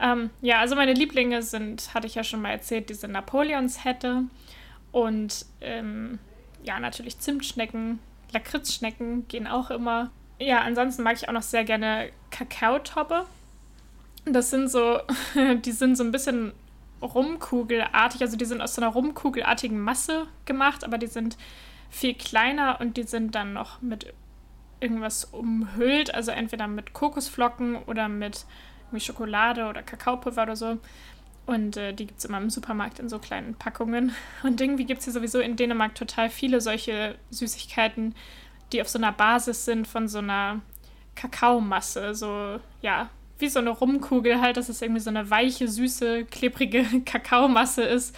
Ähm, 0.00 0.30
ja, 0.40 0.60
also 0.60 0.76
meine 0.76 0.94
Lieblinge 0.94 1.42
sind, 1.42 1.92
hatte 1.92 2.06
ich 2.06 2.14
ja 2.14 2.24
schon 2.24 2.40
mal 2.40 2.50
erzählt, 2.50 2.88
diese 2.88 3.08
Napoleons-Hätte 3.08 4.24
und 4.92 5.44
ähm, 5.60 6.18
ja, 6.68 6.78
natürlich 6.78 7.18
Zimtschnecken, 7.18 7.98
Lakritzschnecken 8.32 9.26
gehen 9.26 9.46
auch 9.46 9.70
immer. 9.70 10.10
Ja, 10.38 10.60
ansonsten 10.60 11.02
mag 11.02 11.16
ich 11.16 11.28
auch 11.28 11.32
noch 11.32 11.42
sehr 11.42 11.64
gerne 11.64 12.10
Kakaotoppe. 12.30 13.24
Das 14.26 14.50
sind 14.50 14.68
so, 14.68 15.00
die 15.64 15.72
sind 15.72 15.96
so 15.96 16.04
ein 16.04 16.12
bisschen 16.12 16.52
rumkugelartig, 17.00 18.20
also 18.20 18.36
die 18.36 18.44
sind 18.44 18.60
aus 18.60 18.74
so 18.74 18.82
einer 18.82 18.90
rumkugelartigen 18.90 19.80
Masse 19.80 20.26
gemacht, 20.44 20.84
aber 20.84 20.98
die 20.98 21.06
sind 21.06 21.38
viel 21.88 22.12
kleiner 22.12 22.80
und 22.80 22.98
die 22.98 23.04
sind 23.04 23.34
dann 23.34 23.54
noch 23.54 23.80
mit 23.80 24.12
irgendwas 24.80 25.24
umhüllt, 25.24 26.14
also 26.14 26.32
entweder 26.32 26.68
mit 26.68 26.92
Kokosflocken 26.92 27.76
oder 27.84 28.08
mit 28.08 28.44
Schokolade 28.98 29.66
oder 29.68 29.82
Kakaopulver 29.82 30.42
oder 30.42 30.56
so. 30.56 30.78
Und 31.48 31.78
äh, 31.78 31.94
die 31.94 32.06
gibt 32.06 32.18
es 32.18 32.26
immer 32.26 32.36
im 32.36 32.50
Supermarkt 32.50 32.98
in 32.98 33.08
so 33.08 33.18
kleinen 33.18 33.54
Packungen. 33.54 34.12
Und 34.42 34.60
irgendwie 34.60 34.84
gibt 34.84 34.98
es 34.98 35.06
hier 35.06 35.14
sowieso 35.14 35.40
in 35.40 35.56
Dänemark 35.56 35.94
total 35.94 36.28
viele 36.28 36.60
solche 36.60 37.14
Süßigkeiten, 37.30 38.14
die 38.70 38.82
auf 38.82 38.88
so 38.90 38.98
einer 38.98 39.12
Basis 39.12 39.64
sind 39.64 39.88
von 39.88 40.08
so 40.08 40.18
einer 40.18 40.60
Kakaomasse. 41.14 42.14
So, 42.14 42.60
ja, 42.82 43.08
wie 43.38 43.48
so 43.48 43.60
eine 43.60 43.70
Rumkugel 43.70 44.42
halt, 44.42 44.58
dass 44.58 44.68
es 44.68 44.82
irgendwie 44.82 45.00
so 45.00 45.08
eine 45.08 45.30
weiche, 45.30 45.68
süße, 45.68 46.26
klebrige 46.26 46.84
Kakaomasse 47.06 47.82
ist, 47.82 48.14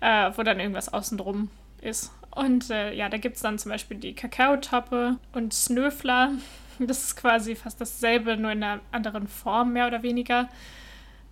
äh, 0.00 0.30
wo 0.34 0.42
dann 0.42 0.60
irgendwas 0.60 0.92
außenrum 0.92 1.48
ist. 1.80 2.12
Und 2.30 2.68
äh, 2.68 2.92
ja, 2.92 3.08
da 3.08 3.16
gibt 3.16 3.36
es 3.36 3.42
dann 3.42 3.58
zum 3.58 3.70
Beispiel 3.70 3.96
die 3.96 4.12
Kakaotoppe 4.12 5.16
und 5.32 5.54
Snöfler. 5.54 6.32
Das 6.78 7.04
ist 7.04 7.16
quasi 7.16 7.56
fast 7.56 7.80
dasselbe, 7.80 8.36
nur 8.36 8.52
in 8.52 8.62
einer 8.62 8.82
anderen 8.92 9.28
Form, 9.28 9.72
mehr 9.72 9.86
oder 9.86 10.02
weniger. 10.02 10.50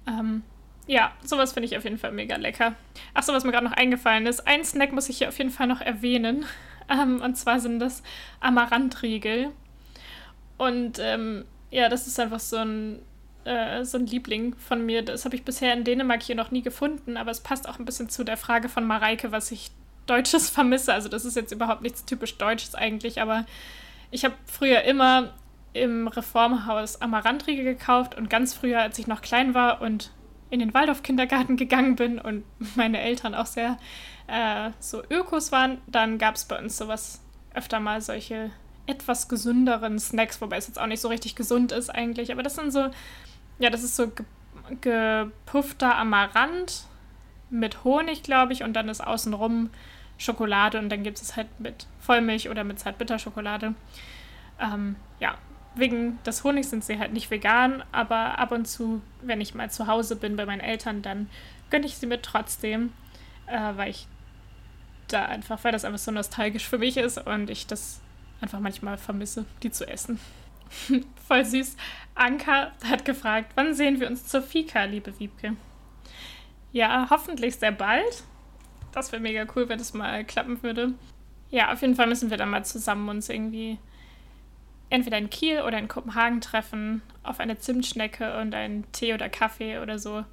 Ähm, 0.07 0.43
ja, 0.87 1.13
sowas 1.23 1.53
finde 1.53 1.67
ich 1.67 1.77
auf 1.77 1.85
jeden 1.85 1.99
Fall 1.99 2.13
mega 2.13 2.37
lecker. 2.37 2.75
Achso, 3.15 3.33
was 3.33 3.45
mir 3.45 3.53
gerade 3.53 3.67
noch 3.67 3.73
eingefallen 3.73 4.27
ist, 4.27 4.47
ein 4.47 4.65
Snack 4.65 4.93
muss 4.93 5.09
ich 5.09 5.19
hier 5.19 5.29
auf 5.29 5.39
jeden 5.39 5.51
Fall 5.51 5.67
noch 5.67 5.81
erwähnen. 5.81 6.45
Ähm, 6.87 7.23
und 7.23 7.35
zwar 7.37 7.61
sind 7.61 7.79
das 7.79 8.03
Amarantriegel. 8.41 9.53
Und 10.59 10.99
ähm, 11.01 11.47
ja, 11.71 11.89
das 11.89 12.07
ist 12.07 12.21
einfach 12.21 12.41
so 12.41 12.59
ein, 12.59 12.99
äh, 13.45 13.87
so 13.87 13.97
ein 13.97 14.05
Liebling 14.05 14.55
von 14.57 14.85
mir. 14.85 15.01
Das 15.01 15.25
habe 15.25 15.35
ich 15.35 15.47
bisher 15.47 15.73
in 15.73 15.85
Dänemark 15.85 16.23
hier 16.23 16.35
noch 16.35 16.51
nie 16.51 16.61
gefunden, 16.61 17.17
aber 17.17 17.31
es 17.31 17.41
passt 17.41 17.67
auch 17.67 17.79
ein 17.79 17.87
bisschen 17.87 18.11
zu 18.11 18.23
der 18.23 18.37
Frage 18.37 18.69
von 18.69 18.87
Mareike, 18.87 19.33
was 19.33 19.51
ich 19.51 19.71
Deutsches 20.07 20.51
vermisse. 20.51 20.93
Also 20.93 21.09
das 21.09 21.25
ist 21.25 21.37
jetzt 21.37 21.53
überhaupt 21.53 21.81
nichts 21.81 22.05
typisch 22.05 22.37
Deutsches 22.37 22.75
eigentlich, 22.75 23.23
aber 23.23 23.47
ich 24.11 24.27
habe 24.27 24.35
früher 24.45 24.83
immer 24.83 25.33
im 25.73 26.07
Reformhaus 26.07 27.01
Amarantriegel 27.01 27.65
gekauft 27.65 28.15
und 28.15 28.29
ganz 28.29 28.53
früher, 28.53 28.83
als 28.83 28.99
ich 28.99 29.07
noch 29.07 29.23
klein 29.23 29.55
war 29.55 29.81
und 29.81 30.11
in 30.55 30.61
den 30.61 30.75
Waldorf-Kindergarten 30.75 31.57
gegangen 31.57 31.97
bin 31.97 32.19
und 32.19 32.45
meine 32.77 33.01
Eltern 33.01 33.35
auch 33.35 33.47
sehr 33.47 33.79
äh, 34.27 34.71
so 34.79 35.03
Ökos 35.11 35.53
waren, 35.53 35.79
dann 35.87 36.19
gab 36.19 36.37
es 36.37 36.45
bei 36.45 36.59
uns 36.59 36.77
sowas 36.77 37.21
öfter 37.53 37.81
mal 37.81 38.01
solche 38.01 38.51
etwas 38.87 39.29
gesünderen 39.29 39.99
Snacks, 39.99 40.41
wobei 40.41 40.57
es 40.57 40.67
jetzt 40.67 40.79
auch 40.79 40.87
nicht 40.87 41.01
so 41.01 41.09
richtig 41.09 41.37
gesund 41.37 41.73
ist 41.73 41.91
eigentlich. 41.91 42.33
Aber 42.33 42.43
das 42.43 42.55
sind 42.55 42.73
so, 42.73 42.91
ja, 43.59 43.71
das 43.71 43.83
ist 43.83 43.97
so 43.97 44.09
ge 44.09 44.25
gepuffter 44.81 45.95
Amaranth 45.97 46.87
mit 47.51 47.85
Honig, 47.85 48.23
glaube 48.23 48.55
ich, 48.55 48.63
und 48.63 48.73
dann 48.73 48.89
ist 48.89 49.07
außenrum 49.07 49.69
Schokolade 50.17 50.79
und 50.79 50.89
dann 50.89 51.03
gibt 51.03 51.21
es 51.21 51.37
halt 51.37 51.49
mit 51.59 51.87
Vollmilch 52.01 52.49
oder 52.49 52.65
mit 52.65 52.79
Zartbitterschokolade. 52.79 53.75
Ähm, 54.59 54.97
ja, 55.21 55.37
wegen 55.75 56.23
des 56.25 56.45
Honigs 56.45 56.71
sind 56.71 56.85
sie 56.85 56.99
halt 56.99 57.13
nicht 57.13 57.31
vegan, 57.31 57.83
aber 57.93 58.39
ab 58.39 58.53
und 58.53 58.67
zu, 58.67 59.03
wenn 59.23 59.41
ich 59.41 59.55
mal 59.55 59.71
zu 59.71 59.87
Hause 59.87 60.17
bin 60.17 60.37
bei 60.37 60.47
meinen 60.47 60.61
Eltern, 60.61 61.03
dann 61.03 61.29
gönne 61.71 61.87
ich 61.87 61.97
sie 61.97 62.07
mir 62.07 62.23
trotzdem, 62.23 62.93
äh, 63.47 63.73
weil 63.77 63.91
ich 63.91 64.07
da 65.09 65.25
einfach, 65.27 65.63
weil 65.65 65.73
das 65.73 65.85
einfach 65.85 65.99
so 65.99 66.11
nostalgisch 66.11 66.69
für 66.69 66.79
mich 66.79 66.97
ist 66.97 67.19
und 67.19 67.51
ich 67.51 67.67
das 67.67 68.01
einfach 68.41 68.61
manchmal 68.61 68.99
vermisse, 68.99 69.45
die 69.63 69.71
zu 69.71 69.87
essen. 69.89 70.21
Voll 71.29 71.45
süß. 71.45 71.77
Anka 72.15 72.73
hat 72.89 73.05
gefragt, 73.05 73.53
wann 73.55 73.75
sehen 73.75 74.01
wir 74.01 74.07
uns 74.07 74.27
zur 74.27 74.43
Fika, 74.43 74.85
liebe 74.85 75.19
Wiebke? 75.19 75.57
Ja, 76.73 77.09
hoffentlich 77.11 77.57
sehr 77.57 77.73
bald. 77.73 78.25
Das 78.93 79.13
wäre 79.13 79.23
mega 79.23 79.47
cool, 79.55 79.69
wenn 79.69 79.79
das 79.79 79.95
mal 79.95 80.25
klappen 80.25 80.63
würde. 80.63 80.95
Ja, 81.51 81.73
auf 81.73 81.83
jeden 81.83 81.95
Fall 81.95 82.07
müssen 82.07 82.31
wir 82.31 82.37
dann 82.37 82.51
mal 82.51 82.65
zusammen 82.65 83.09
uns 83.09 83.29
irgendwie 83.29 83.79
entweder 84.95 85.19
in 85.19 85.29
Kiel 85.29 85.63
oder 85.63 85.77
in 85.79 85.89
Kopenhagen 85.89 86.41
treffen, 86.41 87.03
auf 87.25 87.41
eine 87.41 87.59
Zimtschnecke 87.59 88.41
und 88.41 88.55
einen 88.55 88.91
Tee 88.93 89.13
oder 89.13 89.29
Kaffee 89.29 89.81
oder 89.81 89.99
so 89.99 90.25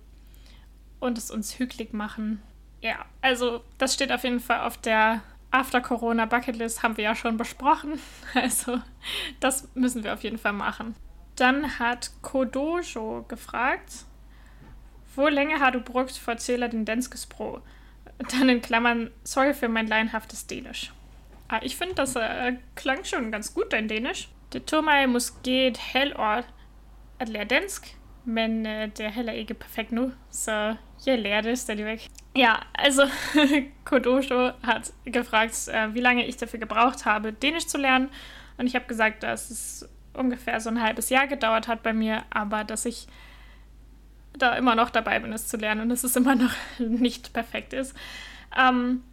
und 1.00 1.18
es 1.18 1.32
uns 1.32 1.58
hügelig 1.58 1.94
machen. 1.94 2.44
Ja, 2.82 3.06
also 3.22 3.64
das 3.80 3.96
steht 3.96 4.12
auf 4.12 4.24
jeden 4.24 4.40
Fall 4.40 4.62
auf 4.62 4.78
der 4.78 5.22
After-Corona 5.50 6.28
Bucketlist, 6.28 6.84
haben 6.84 6.96
wir 6.96 7.04
ja 7.04 7.16
schon 7.16 7.38
besprochen. 7.38 8.00
Also 8.36 8.80
das 9.40 9.68
müssen 9.74 10.04
wir 10.04 10.14
auf 10.14 10.24
jeden 10.24 10.38
Fall 10.38 10.54
machen. 10.54 10.96
Dann 11.36 11.80
hat 11.80 12.12
Kodojo 12.22 13.26
gefragt, 13.28 14.06
wo 15.16 15.28
länger 15.28 15.60
har 15.60 15.72
du 15.72 15.82
brugt 15.82 16.16
for 16.16 16.38
til 16.38 16.70
den 16.70 16.86
Denskes 16.86 17.26
Pro? 17.26 17.62
Dann 18.30 18.48
in 18.48 18.62
Klammern, 18.62 19.10
sorry 19.24 19.56
für 19.56 19.70
mein 19.70 19.88
laienhaftes 19.88 20.46
Dänisch. 20.46 20.94
Ah, 21.48 21.60
ich 21.64 21.76
finde, 21.76 21.96
das 21.96 22.16
äh, 22.16 22.58
klang 22.76 23.04
schon 23.04 23.32
ganz 23.32 23.56
gut, 23.56 23.74
dein 23.74 23.88
Dänisch. 23.88 24.30
Det 24.54 24.66
tog 24.66 24.84
mig 24.84 25.10
måske 25.10 25.68
et 25.68 25.78
halvt 25.78 26.18
år 26.18 26.44
at 27.20 27.30
lære 27.30 27.46
dansk, 27.46 27.98
men 28.26 28.66
øh, 28.68 28.88
det 28.88 29.00
er 29.00 29.10
heller 29.10 29.34
ikke 29.34 29.54
perfekt 29.54 29.92
nu, 29.92 30.12
så 30.32 30.76
jeg 31.06 31.20
lærer 31.20 31.42
det 31.42 31.60
stadigvæk. 31.60 32.08
Ja, 32.36 32.54
also 32.76 33.02
Kodojo 33.86 34.52
hat 34.64 34.92
gefragt, 35.06 35.68
äh, 35.68 35.94
wie 35.94 36.02
lange 36.02 36.28
ich 36.28 36.38
dafür 36.38 36.60
gebraucht 36.60 37.06
habe, 37.06 37.32
Dänisch 37.32 37.68
zu 37.68 37.78
lernen. 37.78 38.10
Und 38.58 38.68
ich 38.68 38.76
habe 38.76 38.86
gesagt, 38.86 39.24
dass 39.24 39.50
es 39.50 39.90
ungefähr 40.14 40.60
so 40.60 40.70
ein 40.70 40.82
halbes 40.82 41.10
Jahr 41.10 41.28
gedauert 41.28 41.68
hat 41.68 41.84
bei 41.84 41.94
mir, 41.94 42.24
aber 42.30 42.64
dass 42.64 42.86
ich 42.86 43.08
da 44.34 44.56
immer 44.56 44.76
noch 44.76 44.90
dabei 44.90 45.20
bin, 45.20 45.34
es 45.34 45.48
zu 45.48 45.58
lernen 45.58 45.82
und 45.82 45.90
dass 45.90 46.04
es 46.04 46.16
immer 46.16 46.36
noch 46.36 46.54
nicht 46.80 47.34
perfekt 47.34 47.74
ist. 47.74 47.96
Ähm, 48.58 49.04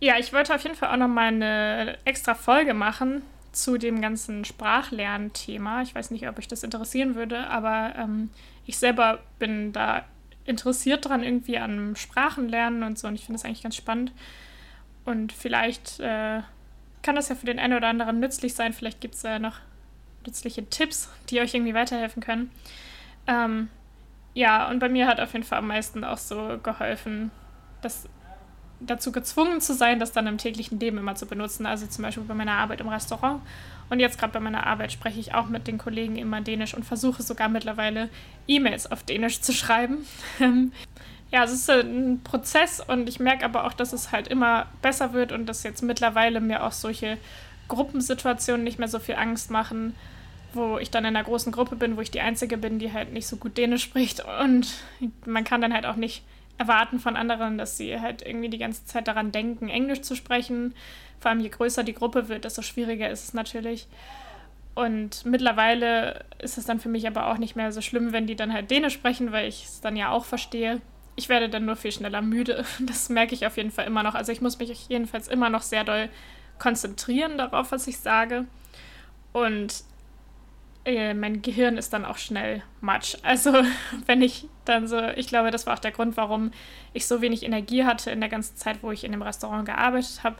ja, 0.00 0.18
ich 0.18 0.32
wollte 0.32 0.54
auf 0.54 0.62
jeden 0.62 0.76
Fall 0.76 0.92
auch 0.92 0.96
noch 0.96 1.08
mal 1.08 1.28
eine 1.28 1.98
extra 2.04 2.34
Folge 2.34 2.74
machen 2.74 3.22
zu 3.52 3.78
dem 3.78 4.00
ganzen 4.00 4.44
Sprachlernthema. 4.44 5.82
Ich 5.82 5.94
weiß 5.94 6.10
nicht, 6.10 6.28
ob 6.28 6.38
euch 6.38 6.48
das 6.48 6.62
interessieren 6.62 7.14
würde, 7.14 7.48
aber 7.48 7.94
ähm, 7.96 8.30
ich 8.66 8.78
selber 8.78 9.20
bin 9.38 9.72
da 9.72 10.04
interessiert 10.44 11.08
dran, 11.08 11.22
irgendwie 11.22 11.58
an 11.58 11.94
Sprachenlernen 11.96 12.82
und 12.82 12.98
so. 12.98 13.08
Und 13.08 13.14
ich 13.14 13.24
finde 13.24 13.38
das 13.38 13.44
eigentlich 13.44 13.62
ganz 13.62 13.76
spannend. 13.76 14.12
Und 15.04 15.32
vielleicht 15.32 16.00
äh, 16.00 16.42
kann 17.02 17.16
das 17.16 17.28
ja 17.28 17.34
für 17.34 17.46
den 17.46 17.58
einen 17.58 17.76
oder 17.76 17.88
anderen 17.88 18.20
nützlich 18.20 18.54
sein. 18.54 18.72
Vielleicht 18.72 19.00
gibt 19.00 19.14
es 19.14 19.22
ja 19.22 19.38
noch 19.38 19.56
nützliche 20.26 20.68
Tipps, 20.68 21.08
die 21.30 21.40
euch 21.40 21.54
irgendwie 21.54 21.74
weiterhelfen 21.74 22.22
können. 22.22 22.50
Ähm, 23.26 23.68
ja, 24.34 24.68
und 24.68 24.78
bei 24.78 24.88
mir 24.88 25.06
hat 25.06 25.20
auf 25.20 25.32
jeden 25.32 25.44
Fall 25.44 25.58
am 25.58 25.68
meisten 25.68 26.04
auch 26.04 26.18
so 26.18 26.58
geholfen, 26.62 27.30
dass 27.82 28.08
dazu 28.80 29.12
gezwungen 29.12 29.60
zu 29.60 29.74
sein, 29.74 30.00
das 30.00 30.12
dann 30.12 30.26
im 30.26 30.38
täglichen 30.38 30.80
Leben 30.80 30.98
immer 30.98 31.14
zu 31.14 31.26
benutzen. 31.26 31.66
Also 31.66 31.86
zum 31.86 32.02
Beispiel 32.02 32.24
bei 32.24 32.34
meiner 32.34 32.52
Arbeit 32.52 32.80
im 32.80 32.88
Restaurant. 32.88 33.42
Und 33.90 34.00
jetzt 34.00 34.18
gerade 34.18 34.32
bei 34.32 34.40
meiner 34.40 34.66
Arbeit 34.66 34.92
spreche 34.92 35.20
ich 35.20 35.34
auch 35.34 35.48
mit 35.48 35.66
den 35.66 35.78
Kollegen 35.78 36.16
immer 36.16 36.40
Dänisch 36.40 36.74
und 36.74 36.84
versuche 36.84 37.22
sogar 37.22 37.48
mittlerweile 37.48 38.08
E-Mails 38.46 38.90
auf 38.90 39.02
Dänisch 39.02 39.40
zu 39.40 39.52
schreiben. 39.52 40.06
ja, 41.30 41.44
es 41.44 41.52
ist 41.52 41.68
ein 41.68 42.20
Prozess 42.22 42.80
und 42.80 43.08
ich 43.08 43.20
merke 43.20 43.44
aber 43.44 43.64
auch, 43.64 43.72
dass 43.72 43.92
es 43.92 44.12
halt 44.12 44.28
immer 44.28 44.66
besser 44.80 45.12
wird 45.12 45.32
und 45.32 45.46
dass 45.46 45.64
jetzt 45.64 45.82
mittlerweile 45.82 46.40
mir 46.40 46.64
auch 46.64 46.72
solche 46.72 47.18
Gruppensituationen 47.68 48.64
nicht 48.64 48.78
mehr 48.78 48.88
so 48.88 48.98
viel 48.98 49.16
Angst 49.16 49.50
machen, 49.50 49.94
wo 50.52 50.78
ich 50.78 50.90
dann 50.90 51.04
in 51.04 51.16
einer 51.16 51.24
großen 51.24 51.52
Gruppe 51.52 51.76
bin, 51.76 51.96
wo 51.96 52.00
ich 52.00 52.10
die 52.10 52.20
Einzige 52.20 52.58
bin, 52.58 52.78
die 52.78 52.92
halt 52.92 53.12
nicht 53.12 53.26
so 53.26 53.36
gut 53.36 53.56
Dänisch 53.56 53.82
spricht 53.82 54.24
und 54.40 54.68
man 55.24 55.44
kann 55.44 55.60
dann 55.60 55.72
halt 55.72 55.86
auch 55.86 55.96
nicht 55.96 56.24
erwarten 56.60 56.98
von 56.98 57.16
anderen, 57.16 57.56
dass 57.56 57.78
sie 57.78 57.98
halt 58.00 58.20
irgendwie 58.20 58.50
die 58.50 58.58
ganze 58.58 58.84
Zeit 58.84 59.08
daran 59.08 59.32
denken, 59.32 59.70
Englisch 59.70 60.02
zu 60.02 60.14
sprechen. 60.14 60.74
Vor 61.18 61.30
allem 61.30 61.40
je 61.40 61.48
größer 61.48 61.82
die 61.84 61.94
Gruppe 61.94 62.28
wird, 62.28 62.44
desto 62.44 62.60
schwieriger 62.60 63.08
ist 63.08 63.24
es 63.24 63.34
natürlich. 63.34 63.88
Und 64.74 65.24
mittlerweile 65.24 66.22
ist 66.38 66.58
es 66.58 66.66
dann 66.66 66.78
für 66.78 66.90
mich 66.90 67.06
aber 67.06 67.28
auch 67.28 67.38
nicht 67.38 67.56
mehr 67.56 67.72
so 67.72 67.80
schlimm, 67.80 68.12
wenn 68.12 68.26
die 68.26 68.36
dann 68.36 68.52
halt 68.52 68.70
Dänisch 68.70 68.92
sprechen, 68.92 69.32
weil 69.32 69.48
ich 69.48 69.64
es 69.64 69.80
dann 69.80 69.96
ja 69.96 70.10
auch 70.10 70.26
verstehe. 70.26 70.82
Ich 71.16 71.30
werde 71.30 71.48
dann 71.48 71.64
nur 71.64 71.76
viel 71.76 71.92
schneller 71.92 72.20
müde. 72.20 72.64
Das 72.80 73.08
merke 73.08 73.34
ich 73.34 73.46
auf 73.46 73.56
jeden 73.56 73.70
Fall 73.70 73.86
immer 73.86 74.02
noch. 74.02 74.14
Also 74.14 74.30
ich 74.30 74.42
muss 74.42 74.58
mich 74.58 74.88
jedenfalls 74.88 75.28
immer 75.28 75.48
noch 75.48 75.62
sehr 75.62 75.84
doll 75.84 76.10
konzentrieren 76.58 77.38
darauf, 77.38 77.72
was 77.72 77.86
ich 77.86 77.96
sage. 77.98 78.44
Und 79.32 79.82
äh, 80.84 81.14
mein 81.14 81.42
Gehirn 81.42 81.76
ist 81.76 81.92
dann 81.92 82.04
auch 82.04 82.18
schnell 82.18 82.62
matsch. 82.80 83.16
Also 83.22 83.52
wenn 84.06 84.22
ich 84.22 84.46
dann 84.64 84.88
so, 84.88 85.00
ich 85.16 85.28
glaube, 85.28 85.50
das 85.50 85.66
war 85.66 85.74
auch 85.74 85.80
der 85.80 85.92
Grund, 85.92 86.16
warum 86.16 86.52
ich 86.92 87.06
so 87.06 87.20
wenig 87.20 87.42
Energie 87.42 87.84
hatte 87.84 88.10
in 88.10 88.20
der 88.20 88.28
ganzen 88.28 88.56
Zeit, 88.56 88.82
wo 88.82 88.90
ich 88.90 89.04
in 89.04 89.12
dem 89.12 89.22
Restaurant 89.22 89.66
gearbeitet 89.66 90.22
habe. 90.24 90.36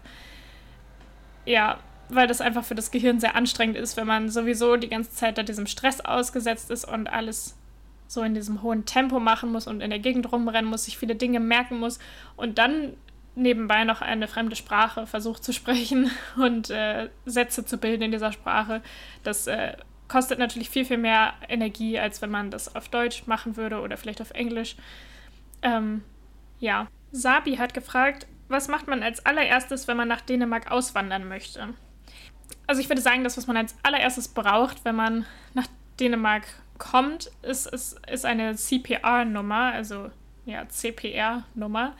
Ja, 1.44 1.78
weil 2.08 2.26
das 2.26 2.40
einfach 2.40 2.64
für 2.64 2.74
das 2.74 2.90
Gehirn 2.90 3.20
sehr 3.20 3.36
anstrengend 3.36 3.76
ist, 3.76 3.96
wenn 3.96 4.06
man 4.06 4.28
sowieso 4.28 4.76
die 4.76 4.88
ganze 4.88 5.12
Zeit 5.12 5.38
da 5.38 5.42
diesem 5.42 5.66
Stress 5.66 6.00
ausgesetzt 6.00 6.70
ist 6.70 6.84
und 6.84 7.08
alles 7.08 7.56
so 8.08 8.22
in 8.22 8.34
diesem 8.34 8.62
hohen 8.62 8.86
Tempo 8.86 9.20
machen 9.20 9.52
muss 9.52 9.68
und 9.68 9.80
in 9.80 9.90
der 9.90 10.00
Gegend 10.00 10.32
rumrennen 10.32 10.68
muss, 10.68 10.86
sich 10.86 10.98
viele 10.98 11.14
Dinge 11.14 11.38
merken 11.38 11.78
muss 11.78 12.00
und 12.36 12.58
dann 12.58 12.94
nebenbei 13.36 13.84
noch 13.84 14.00
eine 14.00 14.26
fremde 14.26 14.56
Sprache 14.56 15.06
versucht 15.06 15.44
zu 15.44 15.52
sprechen 15.52 16.10
und 16.36 16.70
äh, 16.70 17.08
Sätze 17.24 17.64
zu 17.64 17.78
bilden 17.78 18.02
in 18.02 18.10
dieser 18.10 18.32
Sprache. 18.32 18.82
Das 19.22 19.46
äh, 19.46 19.76
kostet 20.10 20.40
natürlich 20.40 20.68
viel, 20.68 20.84
viel 20.84 20.98
mehr 20.98 21.34
Energie, 21.48 21.98
als 21.98 22.20
wenn 22.20 22.30
man 22.30 22.50
das 22.50 22.74
auf 22.74 22.88
Deutsch 22.88 23.26
machen 23.26 23.56
würde 23.56 23.80
oder 23.80 23.96
vielleicht 23.96 24.20
auf 24.20 24.32
Englisch. 24.32 24.74
Ähm, 25.62 26.02
ja. 26.58 26.88
Sabi 27.12 27.56
hat 27.58 27.74
gefragt, 27.74 28.26
was 28.48 28.66
macht 28.66 28.88
man 28.88 29.04
als 29.04 29.24
allererstes, 29.24 29.86
wenn 29.86 29.96
man 29.96 30.08
nach 30.08 30.20
Dänemark 30.20 30.70
auswandern 30.70 31.28
möchte? 31.28 31.74
Also 32.66 32.80
ich 32.80 32.88
würde 32.88 33.00
sagen, 33.00 33.22
das, 33.22 33.36
was 33.36 33.46
man 33.46 33.56
als 33.56 33.76
allererstes 33.84 34.26
braucht, 34.28 34.84
wenn 34.84 34.96
man 34.96 35.26
nach 35.54 35.68
Dänemark 36.00 36.44
kommt, 36.78 37.30
ist, 37.42 37.66
ist, 37.66 38.00
ist 38.08 38.26
eine 38.26 38.56
CPR-Nummer, 38.56 39.72
also 39.72 40.10
ja, 40.44 40.68
CPR-Nummer. 40.68 41.94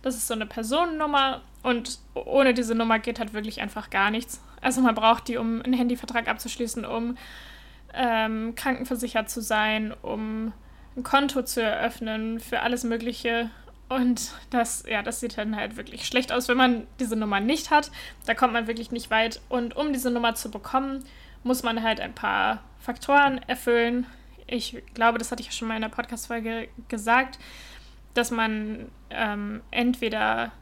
Das 0.00 0.14
ist 0.14 0.28
so 0.28 0.34
eine 0.34 0.46
Personennummer 0.46 1.42
und 1.62 1.98
ohne 2.14 2.54
diese 2.54 2.74
Nummer 2.74 2.98
geht 2.98 3.18
halt 3.18 3.34
wirklich 3.34 3.60
einfach 3.60 3.90
gar 3.90 4.10
nichts. 4.10 4.40
Also 4.62 4.80
man 4.80 4.94
braucht 4.94 5.28
die, 5.28 5.36
um 5.36 5.60
einen 5.60 5.74
Handyvertrag 5.74 6.26
abzuschließen, 6.26 6.86
um 6.86 7.18
ähm, 7.94 8.54
krankenversichert 8.54 9.30
zu 9.30 9.40
sein, 9.42 9.92
um 10.02 10.52
ein 10.96 11.02
Konto 11.02 11.42
zu 11.42 11.62
eröffnen, 11.62 12.40
für 12.40 12.60
alles 12.60 12.84
Mögliche. 12.84 13.50
Und 13.88 14.32
das, 14.50 14.84
ja, 14.88 15.02
das 15.02 15.20
sieht 15.20 15.36
dann 15.36 15.56
halt 15.56 15.76
wirklich 15.76 16.06
schlecht 16.06 16.32
aus, 16.32 16.48
wenn 16.48 16.56
man 16.56 16.86
diese 17.00 17.16
Nummer 17.16 17.40
nicht 17.40 17.70
hat. 17.70 17.90
Da 18.26 18.34
kommt 18.34 18.52
man 18.52 18.66
wirklich 18.66 18.92
nicht 18.92 19.10
weit. 19.10 19.40
Und 19.48 19.76
um 19.76 19.92
diese 19.92 20.10
Nummer 20.10 20.34
zu 20.34 20.50
bekommen, 20.50 21.04
muss 21.42 21.62
man 21.62 21.82
halt 21.82 22.00
ein 22.00 22.14
paar 22.14 22.62
Faktoren 22.78 23.38
erfüllen. 23.46 24.06
Ich 24.46 24.82
glaube, 24.94 25.18
das 25.18 25.30
hatte 25.30 25.42
ich 25.42 25.48
ja 25.48 25.52
schon 25.52 25.68
mal 25.68 25.76
in 25.76 25.82
der 25.82 25.88
Podcast-Folge 25.88 26.68
gesagt 26.88 27.38
dass 28.14 28.30
man 28.30 28.90
ähm, 29.10 29.62
entweder 29.70 30.52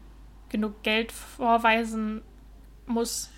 genug 0.48 0.82
Geld 0.82 1.12
vorweisen 1.12 2.22
muss, 2.86 3.30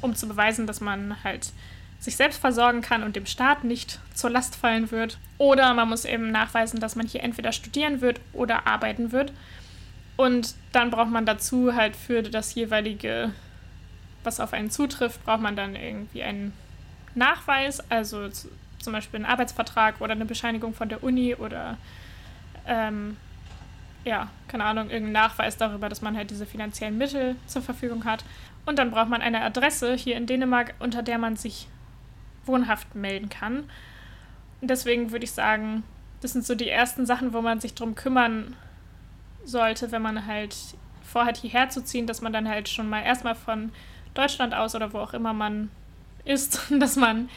um 0.00 0.14
zu 0.14 0.28
beweisen, 0.28 0.66
dass 0.66 0.80
man 0.80 1.22
halt 1.24 1.52
sich 2.00 2.16
selbst 2.16 2.40
versorgen 2.40 2.80
kann 2.80 3.02
und 3.02 3.16
dem 3.16 3.26
Staat 3.26 3.64
nicht 3.64 3.98
zur 4.14 4.30
Last 4.30 4.56
fallen 4.56 4.90
wird. 4.90 5.18
Oder 5.36 5.74
man 5.74 5.88
muss 5.88 6.04
eben 6.04 6.30
nachweisen, 6.30 6.80
dass 6.80 6.96
man 6.96 7.06
hier 7.06 7.22
entweder 7.22 7.52
studieren 7.52 8.00
wird 8.00 8.20
oder 8.32 8.66
arbeiten 8.66 9.12
wird. 9.12 9.32
Und 10.16 10.54
dann 10.72 10.90
braucht 10.90 11.10
man 11.10 11.26
dazu 11.26 11.74
halt 11.74 11.96
für 11.96 12.22
das 12.22 12.54
jeweilige, 12.54 13.32
was 14.24 14.40
auf 14.40 14.52
einen 14.52 14.70
zutrifft, 14.70 15.24
braucht 15.24 15.40
man 15.40 15.56
dann 15.56 15.76
irgendwie 15.76 16.22
einen 16.22 16.52
Nachweis, 17.14 17.80
also 17.90 18.28
zum 18.28 18.92
Beispiel 18.92 19.18
einen 19.18 19.26
Arbeitsvertrag 19.26 20.00
oder 20.00 20.12
eine 20.12 20.24
Bescheinigung 20.24 20.74
von 20.74 20.88
der 20.88 21.02
Uni 21.02 21.34
oder 21.34 21.76
ähm, 22.66 23.16
ja, 24.04 24.30
keine 24.46 24.64
Ahnung, 24.64 24.90
irgendeinen 24.90 25.12
Nachweis 25.12 25.56
darüber, 25.56 25.88
dass 25.88 26.02
man 26.02 26.16
halt 26.16 26.30
diese 26.30 26.46
finanziellen 26.46 26.96
Mittel 26.96 27.36
zur 27.46 27.62
Verfügung 27.62 28.04
hat. 28.04 28.24
Und 28.66 28.78
dann 28.78 28.90
braucht 28.90 29.08
man 29.08 29.22
eine 29.22 29.42
Adresse 29.42 29.94
hier 29.94 30.16
in 30.16 30.26
Dänemark, 30.26 30.74
unter 30.78 31.02
der 31.02 31.18
man 31.18 31.36
sich 31.36 31.68
wohnhaft 32.48 32.94
melden 32.94 33.28
kann. 33.28 33.70
Und 34.60 34.68
deswegen 34.68 35.12
würde 35.12 35.24
ich 35.24 35.32
sagen, 35.32 35.84
das 36.20 36.32
sind 36.32 36.44
so 36.44 36.54
die 36.54 36.68
ersten 36.68 37.06
Sachen, 37.06 37.32
wo 37.32 37.40
man 37.40 37.60
sich 37.60 37.74
drum 37.74 37.94
kümmern 37.94 38.56
sollte, 39.44 39.92
wenn 39.92 40.02
man 40.02 40.26
halt 40.26 40.56
vorhat, 41.02 41.38
hierher 41.38 41.68
zu 41.68 41.82
ziehen, 41.82 42.06
dass 42.06 42.20
man 42.20 42.32
dann 42.32 42.48
halt 42.48 42.68
schon 42.68 42.88
mal 42.88 43.02
erstmal 43.02 43.34
von 43.34 43.70
Deutschland 44.14 44.54
aus 44.54 44.74
oder 44.74 44.92
wo 44.92 44.98
auch 44.98 45.14
immer 45.14 45.32
man 45.32 45.70
ist, 46.24 46.60
dass 46.78 46.96
man 46.96 47.28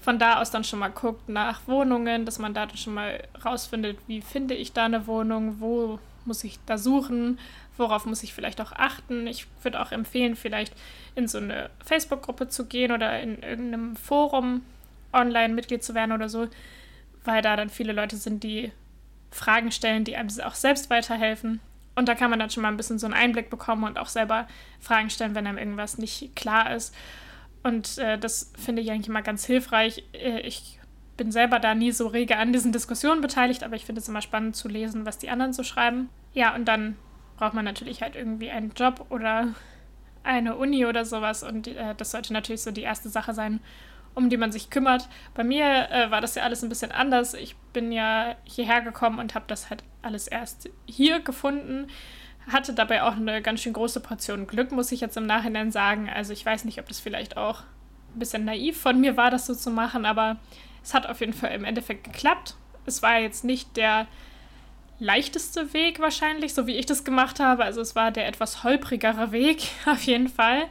von 0.00 0.18
da 0.18 0.40
aus 0.40 0.50
dann 0.50 0.64
schon 0.64 0.80
mal 0.80 0.90
guckt 0.90 1.28
nach 1.28 1.66
Wohnungen, 1.66 2.26
dass 2.26 2.38
man 2.38 2.52
da 2.52 2.66
dann 2.66 2.76
schon 2.76 2.94
mal 2.94 3.22
rausfindet, 3.44 3.98
wie 4.06 4.20
finde 4.20 4.54
ich 4.54 4.72
da 4.72 4.84
eine 4.84 5.06
Wohnung, 5.06 5.60
wo 5.60 5.98
muss 6.26 6.44
ich 6.44 6.58
da 6.66 6.78
suchen, 6.78 7.38
worauf 7.76 8.06
muss 8.06 8.22
ich 8.22 8.34
vielleicht 8.34 8.60
auch 8.60 8.72
achten. 8.72 9.26
Ich 9.26 9.46
würde 9.62 9.80
auch 9.80 9.92
empfehlen, 9.92 10.36
vielleicht 10.36 10.74
in 11.14 11.28
so 11.28 11.38
eine 11.38 11.70
Facebook-Gruppe 11.84 12.48
zu 12.48 12.66
gehen 12.66 12.92
oder 12.92 13.20
in 13.20 13.42
irgendeinem 13.42 13.96
Forum 13.96 14.62
online 15.12 15.54
Mitglied 15.54 15.82
zu 15.82 15.94
werden 15.94 16.12
oder 16.12 16.28
so, 16.28 16.48
weil 17.24 17.42
da 17.42 17.56
dann 17.56 17.70
viele 17.70 17.92
Leute 17.92 18.16
sind, 18.16 18.42
die 18.42 18.72
Fragen 19.30 19.70
stellen, 19.70 20.04
die 20.04 20.16
einem 20.16 20.28
auch 20.44 20.54
selbst 20.54 20.90
weiterhelfen. 20.90 21.60
Und 21.96 22.08
da 22.08 22.14
kann 22.14 22.30
man 22.30 22.38
dann 22.38 22.50
schon 22.50 22.62
mal 22.62 22.68
ein 22.68 22.76
bisschen 22.76 22.98
so 22.98 23.06
einen 23.06 23.14
Einblick 23.14 23.50
bekommen 23.50 23.84
und 23.84 23.98
auch 23.98 24.08
selber 24.08 24.48
Fragen 24.80 25.10
stellen, 25.10 25.34
wenn 25.34 25.46
einem 25.46 25.58
irgendwas 25.58 25.98
nicht 25.98 26.34
klar 26.34 26.74
ist. 26.74 26.94
Und 27.62 27.98
äh, 27.98 28.18
das 28.18 28.52
finde 28.58 28.82
ich 28.82 28.90
eigentlich 28.90 29.08
immer 29.08 29.22
ganz 29.22 29.44
hilfreich. 29.44 30.04
Äh, 30.12 30.40
ich 30.40 30.78
bin 31.16 31.30
selber 31.30 31.58
da 31.58 31.74
nie 31.74 31.92
so 31.92 32.08
rege 32.08 32.36
an 32.38 32.52
diesen 32.52 32.72
Diskussionen 32.72 33.20
beteiligt, 33.20 33.62
aber 33.62 33.76
ich 33.76 33.84
finde 33.84 34.00
es 34.00 34.08
immer 34.08 34.22
spannend 34.22 34.56
zu 34.56 34.68
lesen, 34.68 35.06
was 35.06 35.18
die 35.18 35.30
anderen 35.30 35.52
so 35.52 35.62
schreiben. 35.62 36.08
Ja, 36.32 36.54
und 36.54 36.66
dann 36.66 36.96
braucht 37.36 37.54
man 37.54 37.64
natürlich 37.64 38.02
halt 38.02 38.16
irgendwie 38.16 38.50
einen 38.50 38.72
Job 38.76 39.06
oder 39.10 39.54
eine 40.22 40.56
Uni 40.56 40.86
oder 40.86 41.04
sowas. 41.04 41.42
Und 41.42 41.68
äh, 41.68 41.94
das 41.96 42.10
sollte 42.10 42.32
natürlich 42.32 42.62
so 42.62 42.70
die 42.70 42.82
erste 42.82 43.08
Sache 43.08 43.34
sein, 43.34 43.60
um 44.14 44.30
die 44.30 44.36
man 44.36 44.52
sich 44.52 44.70
kümmert. 44.70 45.08
Bei 45.34 45.44
mir 45.44 45.90
äh, 45.90 46.10
war 46.10 46.20
das 46.20 46.34
ja 46.34 46.42
alles 46.42 46.62
ein 46.62 46.68
bisschen 46.68 46.92
anders. 46.92 47.34
Ich 47.34 47.56
bin 47.72 47.92
ja 47.92 48.36
hierher 48.44 48.80
gekommen 48.80 49.18
und 49.18 49.34
habe 49.34 49.44
das 49.48 49.70
halt 49.70 49.84
alles 50.02 50.26
erst 50.26 50.68
hier 50.86 51.20
gefunden 51.20 51.88
hatte 52.50 52.74
dabei 52.74 53.02
auch 53.02 53.16
eine 53.16 53.42
ganz 53.42 53.60
schön 53.60 53.72
große 53.72 54.00
Portion 54.00 54.46
Glück, 54.46 54.72
muss 54.72 54.92
ich 54.92 55.00
jetzt 55.00 55.16
im 55.16 55.26
Nachhinein 55.26 55.72
sagen. 55.72 56.10
Also 56.14 56.32
ich 56.32 56.44
weiß 56.44 56.64
nicht, 56.64 56.78
ob 56.78 56.88
das 56.88 57.00
vielleicht 57.00 57.36
auch 57.36 57.60
ein 58.14 58.18
bisschen 58.18 58.44
naiv 58.44 58.80
von 58.80 59.00
mir 59.00 59.16
war, 59.16 59.30
das 59.30 59.46
so 59.46 59.54
zu 59.54 59.70
machen, 59.70 60.04
aber 60.04 60.36
es 60.84 60.94
hat 60.94 61.06
auf 61.06 61.20
jeden 61.20 61.32
Fall 61.32 61.52
im 61.52 61.64
Endeffekt 61.64 62.04
geklappt. 62.04 62.54
Es 62.86 63.02
war 63.02 63.18
jetzt 63.18 63.42
nicht 63.42 63.76
der 63.76 64.06
leichteste 64.98 65.72
Weg 65.72 65.98
wahrscheinlich, 65.98 66.54
so 66.54 66.66
wie 66.66 66.76
ich 66.76 66.86
das 66.86 67.04
gemacht 67.04 67.40
habe. 67.40 67.64
Also 67.64 67.80
es 67.80 67.96
war 67.96 68.10
der 68.10 68.28
etwas 68.28 68.62
holprigere 68.62 69.32
Weg, 69.32 69.68
auf 69.86 70.02
jeden 70.02 70.28
Fall. 70.28 70.64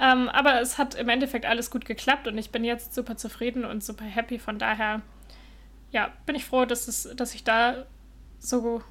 Ähm, 0.00 0.30
aber 0.30 0.60
es 0.60 0.78
hat 0.78 0.94
im 0.94 1.10
Endeffekt 1.10 1.44
alles 1.44 1.70
gut 1.70 1.84
geklappt 1.84 2.26
und 2.26 2.38
ich 2.38 2.50
bin 2.50 2.64
jetzt 2.64 2.94
super 2.94 3.16
zufrieden 3.16 3.64
und 3.64 3.84
super 3.84 4.04
happy. 4.04 4.38
Von 4.38 4.58
daher, 4.58 5.02
ja, 5.90 6.10
bin 6.24 6.34
ich 6.34 6.46
froh, 6.46 6.64
dass, 6.64 6.88
es, 6.88 7.08
dass 7.14 7.34
ich 7.34 7.44
da 7.44 7.84
so 8.38 8.82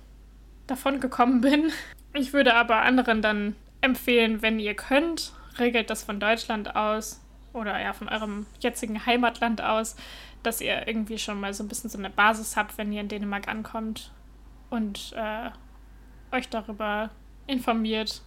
davon 0.68 1.00
gekommen 1.00 1.42
bin. 1.42 1.72
Ich 2.14 2.34
würde 2.34 2.56
aber 2.56 2.82
anderen 2.82 3.22
dann 3.22 3.56
empfehlen, 3.80 4.42
wenn 4.42 4.60
ihr 4.60 4.74
könnt, 4.74 5.32
regelt 5.60 5.90
das 5.90 6.04
von 6.04 6.20
Deutschland 6.20 6.76
aus 6.76 7.22
oder 7.54 7.80
ja 7.80 7.94
von 7.94 8.10
eurem 8.10 8.46
jetzigen 8.60 9.06
Heimatland 9.06 9.62
aus, 9.62 9.96
dass 10.44 10.62
ihr 10.62 10.88
irgendwie 10.88 11.18
schon 11.18 11.40
mal 11.40 11.54
so 11.54 11.64
ein 11.64 11.68
bisschen 11.68 11.90
so 11.90 11.98
eine 11.98 12.10
Basis 12.10 12.58
habt, 12.58 12.78
wenn 12.78 12.92
ihr 12.92 13.02
in 13.02 13.08
Dänemark 13.08 13.48
ankommt 13.48 14.12
und 14.70 15.14
äh, 15.16 15.50
euch 16.36 16.50
darüber 16.50 17.10
informiert, 17.48 18.22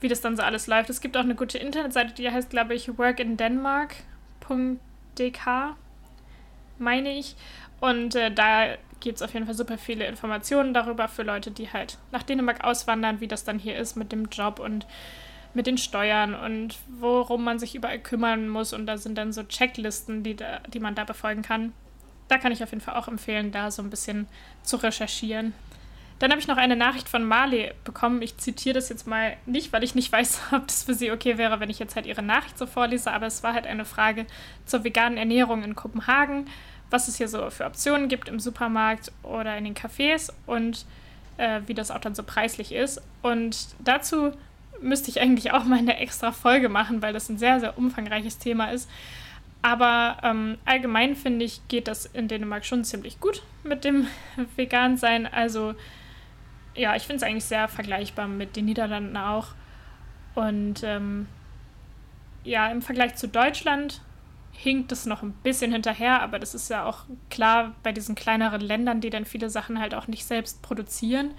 wie 0.00 0.08
das 0.08 0.20
dann 0.20 0.36
so 0.36 0.42
alles 0.42 0.66
läuft. 0.66 0.90
Es 0.90 1.00
gibt 1.00 1.16
auch 1.16 1.22
eine 1.22 1.34
gute 1.34 1.58
Internetseite, 1.58 2.14
die 2.14 2.30
heißt, 2.30 2.50
glaube 2.50 2.74
ich, 2.74 2.98
workindenmark.dk, 2.98 5.76
meine 6.78 7.18
ich. 7.18 7.36
Und 7.80 8.14
äh, 8.14 8.30
da 8.30 8.76
gibt 9.00 9.16
es 9.16 9.22
auf 9.22 9.34
jeden 9.34 9.46
Fall 9.46 9.54
super 9.54 9.78
viele 9.78 10.06
Informationen 10.06 10.74
darüber 10.74 11.08
für 11.08 11.22
Leute, 11.22 11.50
die 11.50 11.72
halt 11.72 11.98
nach 12.12 12.22
Dänemark 12.22 12.62
auswandern, 12.62 13.20
wie 13.20 13.28
das 13.28 13.44
dann 13.44 13.58
hier 13.58 13.76
ist 13.76 13.96
mit 13.96 14.12
dem 14.12 14.26
Job 14.26 14.60
und 14.60 14.86
mit 15.54 15.66
den 15.66 15.78
Steuern 15.78 16.34
und 16.34 16.76
worum 16.98 17.44
man 17.44 17.58
sich 17.58 17.74
überall 17.74 17.98
kümmern 17.98 18.48
muss. 18.48 18.72
Und 18.72 18.86
da 18.86 18.96
sind 18.96 19.16
dann 19.16 19.32
so 19.32 19.42
Checklisten, 19.42 20.22
die, 20.22 20.36
da, 20.36 20.60
die 20.72 20.80
man 20.80 20.94
da 20.94 21.04
befolgen 21.04 21.42
kann. 21.42 21.72
Da 22.28 22.38
kann 22.38 22.52
ich 22.52 22.62
auf 22.62 22.70
jeden 22.70 22.80
Fall 22.80 22.96
auch 22.96 23.08
empfehlen, 23.08 23.52
da 23.52 23.70
so 23.70 23.82
ein 23.82 23.90
bisschen 23.90 24.26
zu 24.62 24.76
recherchieren. 24.76 25.52
Dann 26.18 26.30
habe 26.30 26.40
ich 26.40 26.46
noch 26.46 26.56
eine 26.56 26.76
Nachricht 26.76 27.08
von 27.08 27.24
Marley 27.24 27.72
bekommen. 27.84 28.22
Ich 28.22 28.38
zitiere 28.38 28.74
das 28.74 28.88
jetzt 28.88 29.06
mal 29.06 29.36
nicht, 29.44 29.72
weil 29.72 29.82
ich 29.82 29.94
nicht 29.94 30.10
weiß, 30.10 30.40
ob 30.52 30.66
das 30.68 30.84
für 30.84 30.94
sie 30.94 31.10
okay 31.10 31.36
wäre, 31.36 31.60
wenn 31.60 31.70
ich 31.70 31.78
jetzt 31.78 31.96
halt 31.96 32.06
ihre 32.06 32.22
Nachricht 32.22 32.56
so 32.56 32.66
vorlese. 32.66 33.12
Aber 33.12 33.26
es 33.26 33.42
war 33.42 33.52
halt 33.52 33.66
eine 33.66 33.84
Frage 33.84 34.26
zur 34.64 34.84
veganen 34.84 35.18
Ernährung 35.18 35.62
in 35.62 35.74
Kopenhagen 35.74 36.46
was 36.92 37.08
es 37.08 37.16
hier 37.16 37.26
so 37.26 37.50
für 37.50 37.64
Optionen 37.64 38.08
gibt 38.08 38.28
im 38.28 38.38
Supermarkt 38.38 39.10
oder 39.22 39.56
in 39.56 39.64
den 39.64 39.74
Cafés 39.74 40.30
und 40.46 40.84
äh, 41.38 41.62
wie 41.66 41.74
das 41.74 41.90
auch 41.90 41.98
dann 41.98 42.14
so 42.14 42.22
preislich 42.22 42.72
ist. 42.72 43.00
Und 43.22 43.68
dazu 43.80 44.32
müsste 44.82 45.10
ich 45.10 45.20
eigentlich 45.20 45.52
auch 45.52 45.64
mal 45.64 45.78
eine 45.78 45.98
extra 45.98 46.32
Folge 46.32 46.68
machen, 46.68 47.02
weil 47.02 47.12
das 47.12 47.28
ein 47.28 47.38
sehr, 47.38 47.60
sehr 47.60 47.78
umfangreiches 47.78 48.38
Thema 48.38 48.66
ist. 48.70 48.88
Aber 49.62 50.18
ähm, 50.24 50.58
allgemein 50.64 51.14
finde 51.14 51.44
ich, 51.44 51.66
geht 51.68 51.86
das 51.86 52.06
in 52.06 52.26
Dänemark 52.26 52.64
schon 52.64 52.84
ziemlich 52.84 53.20
gut 53.20 53.42
mit 53.62 53.84
dem 53.84 54.08
Vegan-Sein. 54.56 55.26
Also 55.26 55.74
ja, 56.74 56.96
ich 56.96 57.04
finde 57.04 57.16
es 57.18 57.22
eigentlich 57.22 57.44
sehr 57.44 57.68
vergleichbar 57.68 58.26
mit 58.26 58.56
den 58.56 58.64
Niederlanden 58.64 59.16
auch. 59.16 59.48
Und 60.34 60.82
ähm, 60.82 61.28
ja, 62.44 62.68
im 62.68 62.82
Vergleich 62.82 63.14
zu 63.16 63.28
Deutschland 63.28 64.00
hinkt 64.52 64.92
es 64.92 65.06
noch 65.06 65.22
ein 65.22 65.32
bisschen 65.32 65.72
hinterher, 65.72 66.22
aber 66.22 66.38
das 66.38 66.54
ist 66.54 66.68
ja 66.68 66.84
auch 66.84 67.04
klar 67.30 67.74
bei 67.82 67.92
diesen 67.92 68.14
kleineren 68.14 68.60
Ländern, 68.60 69.00
die 69.00 69.10
dann 69.10 69.24
viele 69.24 69.48
Sachen 69.48 69.80
halt 69.80 69.94
auch 69.94 70.08
nicht 70.08 70.24
selbst 70.24 70.62
produzieren. 70.62 71.32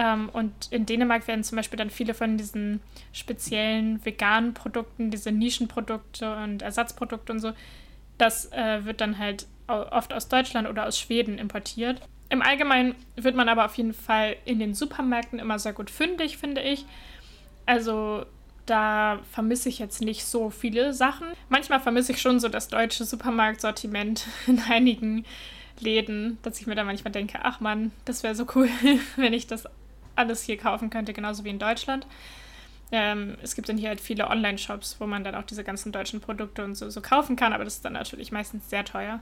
Ähm, 0.00 0.30
und 0.30 0.52
in 0.70 0.86
Dänemark 0.86 1.28
werden 1.28 1.44
zum 1.44 1.56
Beispiel 1.56 1.76
dann 1.76 1.90
viele 1.90 2.14
von 2.14 2.38
diesen 2.38 2.80
speziellen 3.12 4.02
veganen 4.02 4.54
Produkten, 4.54 5.10
diese 5.10 5.30
Nischenprodukte 5.30 6.36
und 6.36 6.62
Ersatzprodukte 6.62 7.34
und 7.34 7.40
so, 7.40 7.52
das 8.16 8.50
äh, 8.52 8.84
wird 8.86 9.02
dann 9.02 9.18
halt 9.18 9.46
oft 9.66 10.12
aus 10.12 10.26
Deutschland 10.26 10.68
oder 10.68 10.86
aus 10.86 10.98
Schweden 10.98 11.38
importiert. 11.38 12.00
Im 12.28 12.42
Allgemeinen 12.42 12.96
wird 13.14 13.36
man 13.36 13.48
aber 13.48 13.66
auf 13.66 13.76
jeden 13.76 13.92
Fall 13.92 14.36
in 14.44 14.58
den 14.58 14.74
Supermärkten 14.74 15.38
immer 15.38 15.60
sehr 15.60 15.74
gut 15.74 15.90
fündig, 15.90 16.38
finde 16.38 16.60
ich. 16.60 16.86
Also 17.66 18.24
da 18.66 19.20
vermisse 19.30 19.68
ich 19.68 19.78
jetzt 19.78 20.00
nicht 20.00 20.24
so 20.24 20.50
viele 20.50 20.92
Sachen. 20.92 21.28
Manchmal 21.50 21.78
vermisse 21.78 22.12
ich 22.12 22.20
schon 22.20 22.40
so 22.40 22.48
das 22.48 22.68
deutsche 22.68 23.04
Supermarktsortiment 23.04 24.26
in 24.46 24.60
einigen 24.68 25.24
Läden, 25.78 26.38
dass 26.42 26.60
ich 26.60 26.66
mir 26.66 26.74
da 26.74 26.84
manchmal 26.84 27.12
denke, 27.12 27.40
ach 27.42 27.60
man, 27.60 27.92
das 28.06 28.22
wäre 28.22 28.34
so 28.34 28.46
cool, 28.54 28.68
wenn 29.16 29.34
ich 29.34 29.46
das 29.46 29.68
alles 30.20 30.42
hier 30.42 30.56
kaufen 30.56 30.90
könnte, 30.90 31.12
genauso 31.12 31.44
wie 31.44 31.50
in 31.50 31.58
Deutschland. 31.58 32.06
Ähm, 32.92 33.36
es 33.42 33.54
gibt 33.54 33.68
dann 33.68 33.78
hier 33.78 33.88
halt 33.88 34.00
viele 34.00 34.28
Online-Shops, 34.28 34.96
wo 34.98 35.06
man 35.06 35.22
dann 35.24 35.34
auch 35.34 35.44
diese 35.44 35.64
ganzen 35.64 35.92
deutschen 35.92 36.20
Produkte 36.20 36.64
und 36.64 36.74
so, 36.74 36.90
so 36.90 37.00
kaufen 37.00 37.36
kann, 37.36 37.52
aber 37.52 37.64
das 37.64 37.76
ist 37.76 37.84
dann 37.84 37.92
natürlich 37.92 38.32
meistens 38.32 38.68
sehr 38.68 38.84
teuer. 38.84 39.20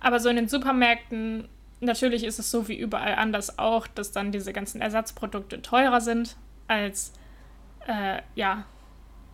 Aber 0.00 0.20
so 0.20 0.28
in 0.28 0.36
den 0.36 0.48
Supermärkten, 0.48 1.48
natürlich 1.80 2.24
ist 2.24 2.38
es 2.38 2.50
so 2.50 2.68
wie 2.68 2.76
überall 2.76 3.14
anders 3.14 3.58
auch, 3.58 3.86
dass 3.86 4.12
dann 4.12 4.32
diese 4.32 4.52
ganzen 4.52 4.80
Ersatzprodukte 4.80 5.62
teurer 5.62 6.00
sind 6.00 6.36
als 6.66 7.12
äh, 7.86 8.20
ja, 8.34 8.64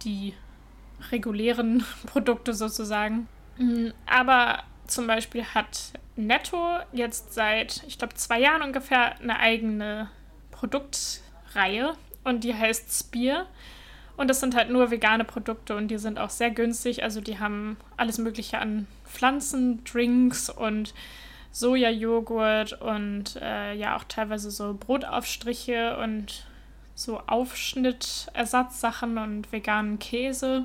die 0.04 0.34
regulären 1.10 1.84
Produkte 2.06 2.54
sozusagen. 2.54 3.28
Mhm, 3.56 3.92
aber 4.06 4.62
zum 4.86 5.06
Beispiel 5.06 5.44
hat 5.44 5.92
Netto 6.16 6.78
jetzt 6.92 7.34
seit, 7.34 7.82
ich 7.86 7.98
glaube, 7.98 8.14
zwei 8.14 8.40
Jahren 8.40 8.62
ungefähr 8.62 9.18
eine 9.20 9.38
eigene 9.38 10.10
Produktreihe 10.64 11.92
und 12.24 12.42
die 12.42 12.54
heißt 12.54 12.90
Spear. 12.90 13.46
Und 14.16 14.28
das 14.30 14.40
sind 14.40 14.54
halt 14.54 14.70
nur 14.70 14.90
vegane 14.90 15.24
Produkte 15.24 15.76
und 15.76 15.88
die 15.88 15.98
sind 15.98 16.18
auch 16.18 16.30
sehr 16.30 16.50
günstig. 16.50 17.02
Also 17.02 17.20
die 17.20 17.38
haben 17.38 17.76
alles 17.98 18.16
Mögliche 18.16 18.58
an 18.58 18.86
Pflanzen, 19.04 19.84
Drinks 19.84 20.48
und 20.48 20.94
Sojajoghurt 21.50 22.80
und 22.80 23.36
äh, 23.42 23.74
ja 23.74 23.96
auch 23.96 24.04
teilweise 24.04 24.50
so 24.50 24.74
Brotaufstriche 24.78 25.98
und 25.98 26.46
so 26.94 27.20
Aufschnittersatzsachen 27.26 29.18
und 29.18 29.52
veganen 29.52 29.98
Käse 29.98 30.62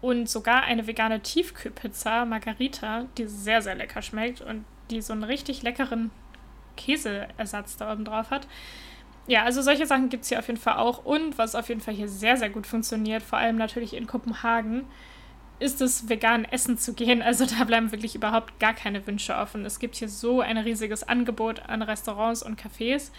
und 0.00 0.28
sogar 0.28 0.62
eine 0.62 0.86
vegane 0.86 1.20
Tiefkühlpizza 1.20 2.24
Margarita, 2.24 3.06
die 3.18 3.26
sehr, 3.26 3.60
sehr 3.60 3.74
lecker 3.74 4.00
schmeckt 4.00 4.40
und 4.40 4.64
die 4.90 5.02
so 5.02 5.12
einen 5.12 5.24
richtig 5.24 5.62
leckeren 5.62 6.10
Käseersatz 6.76 7.76
da 7.76 7.92
oben 7.92 8.04
drauf 8.04 8.30
hat. 8.30 8.46
Ja, 9.26 9.42
also 9.42 9.60
solche 9.60 9.86
Sachen 9.86 10.08
gibt 10.08 10.22
es 10.22 10.28
hier 10.28 10.38
auf 10.38 10.46
jeden 10.46 10.60
Fall 10.60 10.76
auch. 10.76 11.04
Und 11.04 11.36
was 11.38 11.54
auf 11.54 11.68
jeden 11.68 11.80
Fall 11.80 11.94
hier 11.94 12.08
sehr, 12.08 12.36
sehr 12.36 12.50
gut 12.50 12.66
funktioniert, 12.66 13.22
vor 13.22 13.38
allem 13.38 13.56
natürlich 13.56 13.94
in 13.94 14.06
Kopenhagen, 14.06 14.84
ist 15.58 15.80
es, 15.80 16.08
vegan 16.08 16.44
essen 16.44 16.78
zu 16.78 16.94
gehen. 16.94 17.22
Also 17.22 17.46
da 17.46 17.64
bleiben 17.64 17.92
wirklich 17.92 18.14
überhaupt 18.14 18.58
gar 18.60 18.74
keine 18.74 19.06
Wünsche 19.06 19.36
offen. 19.36 19.64
Es 19.64 19.78
gibt 19.78 19.96
hier 19.96 20.08
so 20.08 20.40
ein 20.40 20.58
riesiges 20.58 21.02
Angebot 21.02 21.60
an 21.68 21.82
Restaurants 21.82 22.42
und 22.42 22.60
Cafés. 22.60 23.10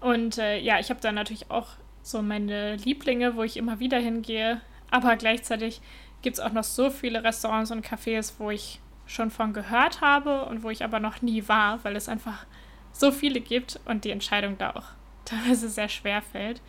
Und 0.00 0.38
äh, 0.38 0.58
ja, 0.58 0.78
ich 0.80 0.90
habe 0.90 1.00
da 1.00 1.12
natürlich 1.12 1.50
auch 1.50 1.68
so 2.02 2.22
meine 2.22 2.76
Lieblinge, 2.76 3.36
wo 3.36 3.42
ich 3.42 3.56
immer 3.56 3.80
wieder 3.80 3.98
hingehe. 3.98 4.60
Aber 4.90 5.16
gleichzeitig 5.16 5.80
gibt 6.22 6.38
es 6.38 6.40
auch 6.40 6.52
noch 6.52 6.64
so 6.64 6.90
viele 6.90 7.22
Restaurants 7.22 7.70
und 7.70 7.86
Cafés, 7.86 8.34
wo 8.38 8.50
ich 8.50 8.80
schon 9.06 9.30
von 9.30 9.52
gehört 9.52 10.00
habe 10.00 10.44
und 10.46 10.62
wo 10.62 10.70
ich 10.70 10.84
aber 10.84 11.00
noch 11.00 11.22
nie 11.22 11.48
war, 11.48 11.82
weil 11.84 11.96
es 11.96 12.08
einfach 12.08 12.44
so 12.92 13.10
viele 13.12 13.40
gibt 13.40 13.80
und 13.84 14.04
die 14.04 14.10
Entscheidung 14.10 14.58
da 14.58 14.70
auch 14.70 14.84
teilweise 15.24 15.68
sehr 15.68 15.88
schwer 15.88 16.22
fällt. 16.22 16.60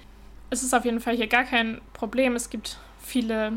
Es 0.49 0.63
ist 0.63 0.73
auf 0.73 0.85
jeden 0.85 0.99
Fall 0.99 1.15
hier 1.15 1.27
gar 1.27 1.43
kein 1.43 1.81
Problem. 1.93 2.35
Es 2.35 2.49
gibt 2.49 2.77
viele 2.99 3.53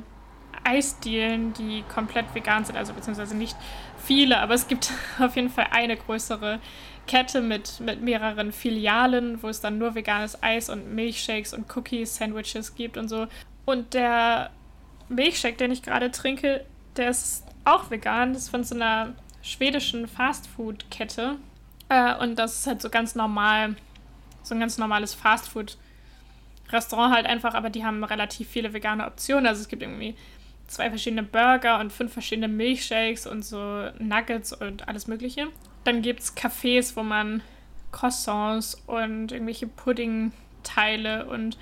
Eisdielen, 0.64 1.52
die 1.54 1.82
komplett 1.92 2.34
vegan 2.34 2.64
sind, 2.64 2.76
also 2.76 2.92
beziehungsweise 2.92 3.36
nicht 3.36 3.56
viele, 3.98 4.38
aber 4.38 4.54
es 4.54 4.68
gibt 4.68 4.92
auf 5.18 5.36
jeden 5.36 5.50
Fall 5.50 5.68
eine 5.70 5.96
größere 5.96 6.60
Kette 7.06 7.40
mit, 7.40 7.80
mit 7.80 8.00
mehreren 8.00 8.52
Filialen, 8.52 9.42
wo 9.42 9.48
es 9.48 9.60
dann 9.60 9.78
nur 9.78 9.94
veganes 9.94 10.42
Eis 10.42 10.68
und 10.70 10.94
Milchshakes 10.94 11.52
und 11.52 11.74
Cookies, 11.76 12.16
Sandwiches 12.16 12.74
gibt 12.74 12.96
und 12.96 13.08
so. 13.08 13.26
Und 13.64 13.94
der 13.94 14.50
Milchshake, 15.08 15.58
den 15.58 15.72
ich 15.72 15.82
gerade 15.82 16.10
trinke, 16.10 16.64
der 16.96 17.10
ist 17.10 17.44
auch 17.64 17.90
vegan. 17.90 18.32
Das 18.32 18.44
ist 18.44 18.48
von 18.50 18.64
so 18.64 18.74
einer 18.74 19.14
schwedischen 19.42 20.06
Fastfood-Kette. 20.06 21.36
Äh, 21.92 22.16
und 22.16 22.36
das 22.36 22.60
ist 22.60 22.66
halt 22.66 22.80
so 22.80 22.88
ganz 22.88 23.14
normal, 23.14 23.76
so 24.42 24.54
ein 24.54 24.60
ganz 24.60 24.78
normales 24.78 25.12
Fastfood-Restaurant 25.12 27.14
halt 27.14 27.26
einfach, 27.26 27.52
aber 27.52 27.68
die 27.68 27.84
haben 27.84 28.02
relativ 28.02 28.48
viele 28.48 28.72
vegane 28.72 29.06
Optionen. 29.06 29.46
Also 29.46 29.60
es 29.60 29.68
gibt 29.68 29.82
irgendwie 29.82 30.16
zwei 30.68 30.88
verschiedene 30.88 31.22
Burger 31.22 31.80
und 31.80 31.92
fünf 31.92 32.14
verschiedene 32.14 32.48
Milchshakes 32.48 33.26
und 33.26 33.44
so 33.44 33.90
Nuggets 33.98 34.54
und 34.54 34.88
alles 34.88 35.06
Mögliche. 35.06 35.48
Dann 35.84 36.00
gibt 36.00 36.20
es 36.20 36.34
Cafés, 36.34 36.96
wo 36.96 37.02
man 37.02 37.42
Croissants 37.90 38.80
und 38.86 39.30
irgendwelche 39.30 39.66
Puddingteile 39.66 41.26
und 41.26 41.58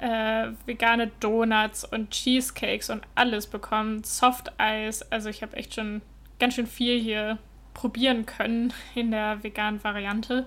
äh, 0.00 0.48
vegane 0.66 1.12
Donuts 1.20 1.84
und 1.84 2.10
Cheesecakes 2.10 2.90
und 2.90 3.02
alles 3.14 3.46
bekommt. 3.46 4.04
Softeis. 4.04 5.02
Also 5.12 5.28
ich 5.28 5.42
habe 5.42 5.56
echt 5.56 5.74
schon 5.74 6.02
ganz 6.40 6.54
schön 6.54 6.66
viel 6.66 7.00
hier 7.00 7.38
probieren 7.74 8.26
können 8.26 8.72
in 8.94 9.10
der 9.10 9.42
veganen 9.42 9.82
Variante. 9.84 10.46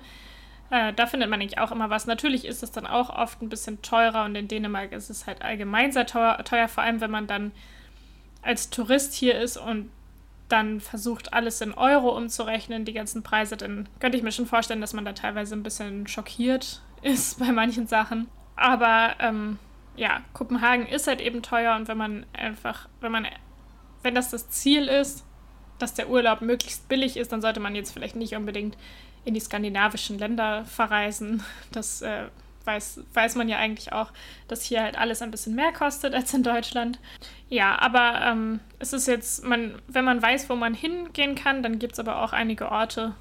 Äh, 0.70 0.94
da 0.94 1.06
findet 1.06 1.30
man 1.30 1.42
eigentlich 1.42 1.60
auch 1.60 1.72
immer 1.72 1.90
was. 1.90 2.08
Natürlich 2.08 2.46
ist 2.46 2.64
es 2.64 2.72
dann 2.72 2.88
auch 2.88 3.10
oft 3.10 3.42
ein 3.42 3.50
bisschen 3.50 3.82
teurer 3.82 4.26
und 4.26 4.36
in 4.36 4.48
Dänemark 4.48 4.92
ist 4.92 5.10
es 5.10 5.28
halt 5.28 5.42
allgemein 5.42 5.92
sehr 5.92 6.06
teuer, 6.06 6.38
teuer 6.44 6.68
vor 6.68 6.84
allem 6.84 7.00
wenn 7.00 7.12
man 7.12 7.28
dann 7.28 7.52
als 8.42 8.70
Tourist 8.70 9.14
hier 9.14 9.40
ist 9.40 9.58
und 9.58 9.90
dann 10.50 10.80
versucht, 10.80 11.34
alles 11.34 11.60
in 11.62 11.74
Euro 11.74 12.16
umzurechnen, 12.16 12.86
die 12.86 12.94
ganzen 12.94 13.24
Preise, 13.24 13.58
dann 13.58 13.90
könnte 14.00 14.18
ich 14.18 14.24
mir 14.24 14.32
schon 14.32 14.46
vorstellen, 14.46 14.82
dass 14.82 14.94
man 14.94 15.06
da 15.06 15.14
teilweise 15.14 15.56
ein 15.56 15.64
bisschen 15.64 16.08
schockiert 16.08 16.82
ist 17.02 17.40
bei 17.40 17.52
manchen 17.52 17.88
Sachen. 17.88 18.28
Aber 18.56 19.16
ähm, 19.20 19.60
ja, 19.96 20.22
Kopenhagen 20.34 20.86
ist 20.88 21.08
halt 21.08 21.22
eben 21.22 21.42
teuer 21.42 21.76
und 21.76 21.88
wenn 21.88 21.98
man 21.98 22.26
einfach, 22.34 22.88
wenn 23.02 23.12
man, 23.12 23.28
wenn 24.04 24.16
das 24.16 24.32
das 24.32 24.50
Ziel 24.50 24.88
ist, 24.88 25.26
dass 25.80 25.94
der 25.94 26.10
Urlaub 26.10 26.42
möglichst 26.42 26.88
billig 26.90 27.18
ist, 27.18 27.32
dann 27.32 27.42
sollte 27.42 27.60
man 27.60 27.76
jetzt 27.76 27.92
vielleicht 27.92 28.16
nicht 28.16 28.36
unbedingt 28.36 28.78
in 29.26 29.34
die 29.34 29.40
skandinavischen 29.40 30.18
Länder 30.18 30.66
verreisen. 30.66 31.44
Das 31.72 32.02
äh, 32.02 32.26
weiß, 32.68 33.02
weiß 33.14 33.36
man 33.36 33.50
ja 33.50 33.58
eigentlich 33.58 33.94
auch, 33.94 34.12
dass 34.48 34.64
hier 34.64 34.84
halt 34.84 34.98
alles 34.98 35.22
ein 35.22 35.32
bisschen 35.32 35.56
mehr 35.56 35.72
kostet 35.72 36.14
als 36.14 36.34
in 36.34 36.44
Deutschland. 36.44 37.00
Ja, 37.50 37.80
aber 37.80 38.22
ähm, 38.24 38.60
es 38.80 38.94
ist 38.94 39.08
jetzt, 39.08 39.44
man, 39.44 39.82
wenn 39.88 40.06
man 40.06 40.22
weiß, 40.22 40.50
wo 40.50 40.56
man 40.56 40.74
hingehen 40.74 41.36
kann, 41.36 41.64
dann 41.64 41.80
gibt 41.80 41.94
es 41.94 42.00
aber 42.00 42.22
auch 42.22 42.34
einige 42.34 42.72
Orte, 42.72 43.16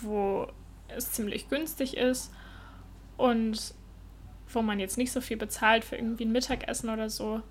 wo 0.00 0.48
es 0.88 1.12
ziemlich 1.12 1.48
günstig 1.48 1.96
ist 1.96 2.32
und 3.16 3.74
wo 4.52 4.60
man 4.60 4.80
jetzt 4.80 4.98
nicht 4.98 5.12
so 5.12 5.20
viel 5.20 5.36
bezahlt 5.36 5.84
für 5.84 5.96
irgendwie 5.96 6.24
ein 6.24 6.32
Mittagessen 6.32 6.90
oder 6.90 7.08
so. 7.08 7.42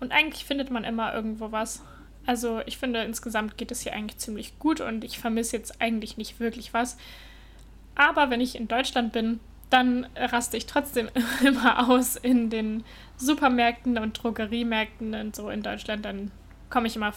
Und 0.00 0.12
eigentlich 0.12 0.44
findet 0.44 0.70
man 0.70 0.84
immer 0.84 1.14
irgendwo 1.14 1.50
was. 1.50 1.82
Also 2.26 2.60
ich 2.66 2.78
finde, 2.78 3.02
insgesamt 3.02 3.58
geht 3.58 3.70
es 3.70 3.82
hier 3.82 3.92
eigentlich 3.92 4.18
ziemlich 4.18 4.58
gut 4.58 4.80
und 4.80 5.04
ich 5.04 5.18
vermisse 5.18 5.56
jetzt 5.56 5.80
eigentlich 5.80 6.16
nicht 6.16 6.40
wirklich 6.40 6.72
was. 6.72 6.96
Aber 7.94 8.30
wenn 8.30 8.40
ich 8.40 8.56
in 8.56 8.68
Deutschland 8.68 9.12
bin, 9.12 9.40
dann 9.70 10.06
raste 10.16 10.56
ich 10.56 10.66
trotzdem 10.66 11.08
immer 11.44 11.88
aus 11.90 12.16
in 12.16 12.50
den 12.50 12.84
Supermärkten 13.16 13.98
und 13.98 14.22
Drogeriemärkten 14.22 15.14
und 15.14 15.36
so 15.36 15.50
in 15.50 15.62
Deutschland. 15.62 16.04
Dann 16.04 16.30
komme 16.70 16.86
ich 16.86 16.96
immer 16.96 17.12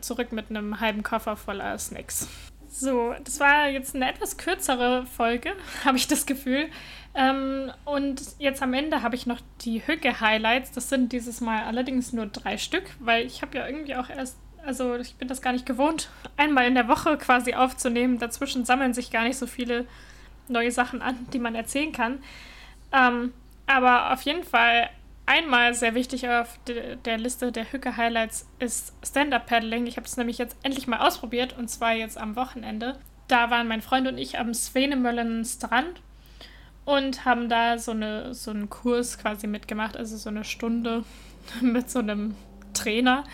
zurück 0.00 0.32
mit 0.32 0.50
einem 0.50 0.80
halben 0.80 1.02
Koffer 1.02 1.36
voller 1.36 1.78
Snacks. 1.78 2.28
So, 2.68 3.14
das 3.24 3.40
war 3.40 3.68
jetzt 3.68 3.96
eine 3.96 4.08
etwas 4.08 4.36
kürzere 4.36 5.04
Folge, 5.04 5.52
habe 5.84 5.96
ich 5.96 6.06
das 6.06 6.24
Gefühl. 6.24 6.68
Ähm, 7.14 7.72
und 7.84 8.22
jetzt 8.38 8.62
am 8.62 8.72
Ende 8.72 9.02
habe 9.02 9.16
ich 9.16 9.26
noch 9.26 9.40
die 9.62 9.84
Hücke-Highlights. 9.84 10.70
Das 10.70 10.88
sind 10.88 11.12
dieses 11.12 11.40
Mal 11.40 11.64
allerdings 11.64 12.12
nur 12.12 12.26
drei 12.26 12.56
Stück, 12.58 12.84
weil 13.00 13.26
ich 13.26 13.42
habe 13.42 13.58
ja 13.58 13.66
irgendwie 13.66 13.96
auch 13.96 14.08
erst, 14.08 14.36
also 14.64 14.96
ich 14.96 15.14
bin 15.16 15.28
das 15.28 15.42
gar 15.42 15.52
nicht 15.52 15.66
gewohnt, 15.66 16.08
einmal 16.36 16.66
in 16.66 16.74
der 16.74 16.88
Woche 16.88 17.16
quasi 17.18 17.54
aufzunehmen. 17.54 18.18
Dazwischen 18.18 18.64
sammeln 18.64 18.94
sich 18.94 19.10
gar 19.10 19.24
nicht 19.24 19.38
so 19.38 19.46
viele 19.46 19.86
neue 20.48 20.70
Sachen 20.70 21.02
an, 21.02 21.26
die 21.32 21.38
man 21.38 21.54
erzählen 21.54 21.92
kann. 21.92 22.22
Ähm, 22.92 23.32
aber 23.66 24.12
auf 24.12 24.22
jeden 24.22 24.42
Fall 24.42 24.90
einmal 25.26 25.74
sehr 25.74 25.94
wichtig 25.94 26.28
auf 26.28 26.58
de 26.66 26.96
der 27.04 27.18
Liste 27.18 27.52
der 27.52 27.72
Hücke-Highlights 27.72 28.48
ist 28.58 28.92
Stand-Up-Paddling. 29.04 29.86
Ich 29.86 29.96
habe 29.96 30.06
es 30.06 30.16
nämlich 30.16 30.38
jetzt 30.38 30.56
endlich 30.62 30.88
mal 30.88 31.06
ausprobiert 31.06 31.56
und 31.56 31.68
zwar 31.68 31.92
jetzt 31.92 32.18
am 32.18 32.34
Wochenende. 32.34 32.98
Da 33.28 33.50
waren 33.50 33.68
mein 33.68 33.80
Freund 33.80 34.08
und 34.08 34.18
ich 34.18 34.38
am 34.38 34.52
Svenemöllen 34.52 35.44
Strand 35.44 36.00
und 36.84 37.24
haben 37.24 37.48
da 37.48 37.78
so, 37.78 37.92
eine, 37.92 38.34
so 38.34 38.50
einen 38.50 38.68
Kurs 38.68 39.18
quasi 39.18 39.46
mitgemacht, 39.46 39.96
also 39.96 40.16
so 40.16 40.30
eine 40.30 40.44
Stunde 40.44 41.04
mit 41.60 41.88
so 41.90 42.00
einem 42.00 42.34
Trainer. 42.74 43.24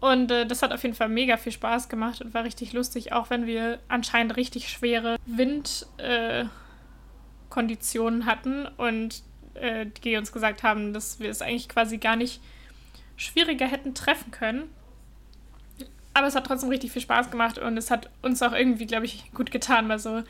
Und 0.00 0.30
äh, 0.30 0.46
das 0.46 0.62
hat 0.62 0.72
auf 0.72 0.82
jeden 0.82 0.94
Fall 0.94 1.08
mega 1.08 1.36
viel 1.36 1.52
Spaß 1.52 1.88
gemacht 1.88 2.20
und 2.20 2.34
war 2.34 2.44
richtig 2.44 2.72
lustig, 2.72 3.12
auch 3.12 3.30
wenn 3.30 3.46
wir 3.46 3.78
anscheinend 3.88 4.36
richtig 4.36 4.68
schwere 4.68 5.16
Windkonditionen 5.26 8.22
äh, 8.22 8.24
hatten 8.24 8.66
und 8.76 9.22
äh, 9.54 9.86
die 10.04 10.16
uns 10.16 10.32
gesagt 10.32 10.62
haben, 10.62 10.92
dass 10.92 11.18
wir 11.18 11.30
es 11.30 11.40
eigentlich 11.40 11.68
quasi 11.68 11.98
gar 11.98 12.16
nicht 12.16 12.40
schwieriger 13.16 13.66
hätten 13.66 13.94
treffen 13.94 14.30
können. 14.30 14.64
Aber 16.12 16.26
es 16.26 16.34
hat 16.34 16.46
trotzdem 16.46 16.70
richtig 16.70 16.92
viel 16.92 17.02
Spaß 17.02 17.30
gemacht 17.30 17.58
und 17.58 17.76
es 17.76 17.90
hat 17.90 18.08
uns 18.22 18.42
auch 18.42 18.52
irgendwie, 18.52 18.86
glaube 18.86 19.06
ich, 19.06 19.30
gut 19.32 19.50
getan, 19.50 19.86
mal 19.86 19.98
so 19.98 20.22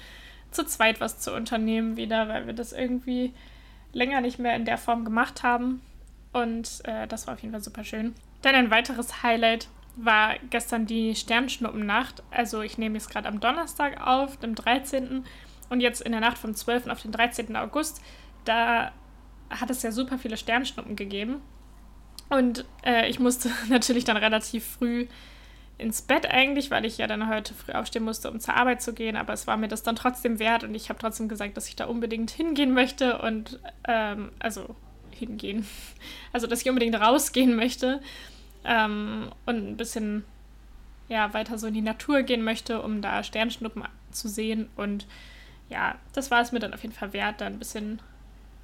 zu 0.51 0.65
zweit 0.65 1.01
was 1.01 1.19
zu 1.19 1.35
unternehmen 1.35 1.97
wieder, 1.97 2.29
weil 2.29 2.47
wir 2.47 2.55
das 2.55 2.73
irgendwie 2.73 3.33
länger 3.93 4.21
nicht 4.21 4.39
mehr 4.39 4.57
in 4.57 4.65
der 4.65 4.79
Form 4.79 5.05
gemacht 5.05 5.43
haben. 5.43 5.81
Und 6.37 6.85
äh, 6.85 7.07
das 7.07 7.27
war 7.27 7.33
auf 7.33 7.41
jeden 7.41 7.53
Fall 7.53 7.63
super 7.63 7.83
schön. 7.83 8.15
Dann 8.43 8.55
ein 8.55 8.71
weiteres 8.71 9.23
Highlight 9.23 9.69
war 9.97 10.35
gestern 10.51 10.85
die 10.85 11.15
Sternschnuppennacht. 11.15 12.23
Also 12.31 12.61
ich 12.61 12.77
nehme 12.77 12.99
es 12.99 13.09
gerade 13.09 13.27
am 13.27 13.41
Donnerstag 13.41 14.07
auf, 14.07 14.37
dem 14.37 14.55
13. 14.55 15.25
Und 15.71 15.81
jetzt 15.81 16.03
in 16.03 16.13
der 16.13 16.21
Nacht 16.21 16.37
vom 16.37 16.55
12. 16.55 16.89
auf 16.89 17.01
den 17.01 17.11
13. 17.11 17.57
August, 17.57 18.03
da 18.45 18.93
hat 19.49 19.71
es 19.71 19.83
ja 19.83 19.91
super 19.91 20.19
viele 20.19 20.37
Sternschnuppen 20.37 20.95
gegeben. 20.95 21.41
Und 22.29 22.67
äh, 22.85 23.09
ich 23.09 23.19
musste 23.19 23.51
natürlich 23.71 24.05
dann 24.05 24.19
relativ 24.19 24.67
früh 24.67 25.07
ins 25.79 26.03
Bett 26.03 26.27
eigentlich, 26.27 26.71
weil 26.71 26.85
ich 26.85 26.99
ja 26.99 27.07
dann 27.07 27.31
heute 27.31 27.55
früh 27.55 27.73
aufstehen 27.73 28.05
musste, 28.05 28.31
um 28.31 28.41
zur 28.41 28.57
Arbeit 28.57 28.83
zu 28.83 28.93
gehen. 28.93 29.17
Aber 29.17 29.33
es 29.33 29.47
war 29.47 29.57
mir 29.57 29.69
das 29.69 29.83
dann 29.83 29.97
trotzdem 29.97 30.39
wert 30.39 30.65
und 30.65 30.75
ich 30.75 30.91
habe 30.91 30.99
trotzdem 30.99 31.29
gesagt, 31.29 31.57
dass 31.57 31.67
ich 31.67 31.77
da 31.77 31.87
unbedingt 31.87 32.31
hingehen 32.31 32.75
möchte 32.75 33.23
und 33.23 33.59
ähm, 33.89 34.33
also 34.39 34.77
hingehen. 35.19 35.67
Also 36.33 36.47
dass 36.47 36.63
ich 36.63 36.69
unbedingt 36.69 36.95
rausgehen 36.95 37.57
möchte 37.57 38.01
ähm, 38.65 39.31
und 39.47 39.57
ein 39.57 39.77
bisschen 39.77 40.25
ja, 41.09 41.33
weiter 41.35 41.59
so 41.59 41.69
in 41.69 41.75
die 41.75 41.81
Natur 41.81 42.23
gehen 42.23 42.43
möchte, 42.43 42.83
um 42.83 43.01
da 43.01 43.23
Sternschnuppen 43.23 43.85
zu 44.11 44.29
sehen. 44.29 44.69
Und 44.77 45.07
ja, 45.69 45.97
das 46.13 46.31
war 46.31 46.41
es 46.41 46.53
mir 46.53 46.59
dann 46.59 46.75
auf 46.75 46.83
jeden 46.83 46.95
Fall 46.95 47.13
wert, 47.13 47.41
da 47.41 47.47
ein 47.47 47.59
bisschen 47.59 48.01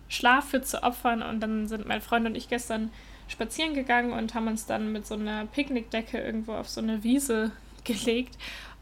Schlaf 0.08 0.50
für 0.50 0.62
zu 0.62 0.82
opfern. 0.82 1.22
Und 1.22 1.40
dann 1.40 1.68
sind 1.68 1.86
mein 1.86 2.02
Freund 2.02 2.26
und 2.26 2.36
ich 2.36 2.48
gestern 2.48 2.90
spazieren 3.28 3.74
gegangen 3.74 4.12
und 4.12 4.34
haben 4.34 4.48
uns 4.48 4.66
dann 4.66 4.92
mit 4.92 5.06
so 5.06 5.14
einer 5.14 5.46
Picknickdecke 5.46 6.18
irgendwo 6.18 6.54
auf 6.54 6.68
so 6.68 6.80
eine 6.80 7.02
Wiese 7.02 7.52
gelegt 7.84 8.36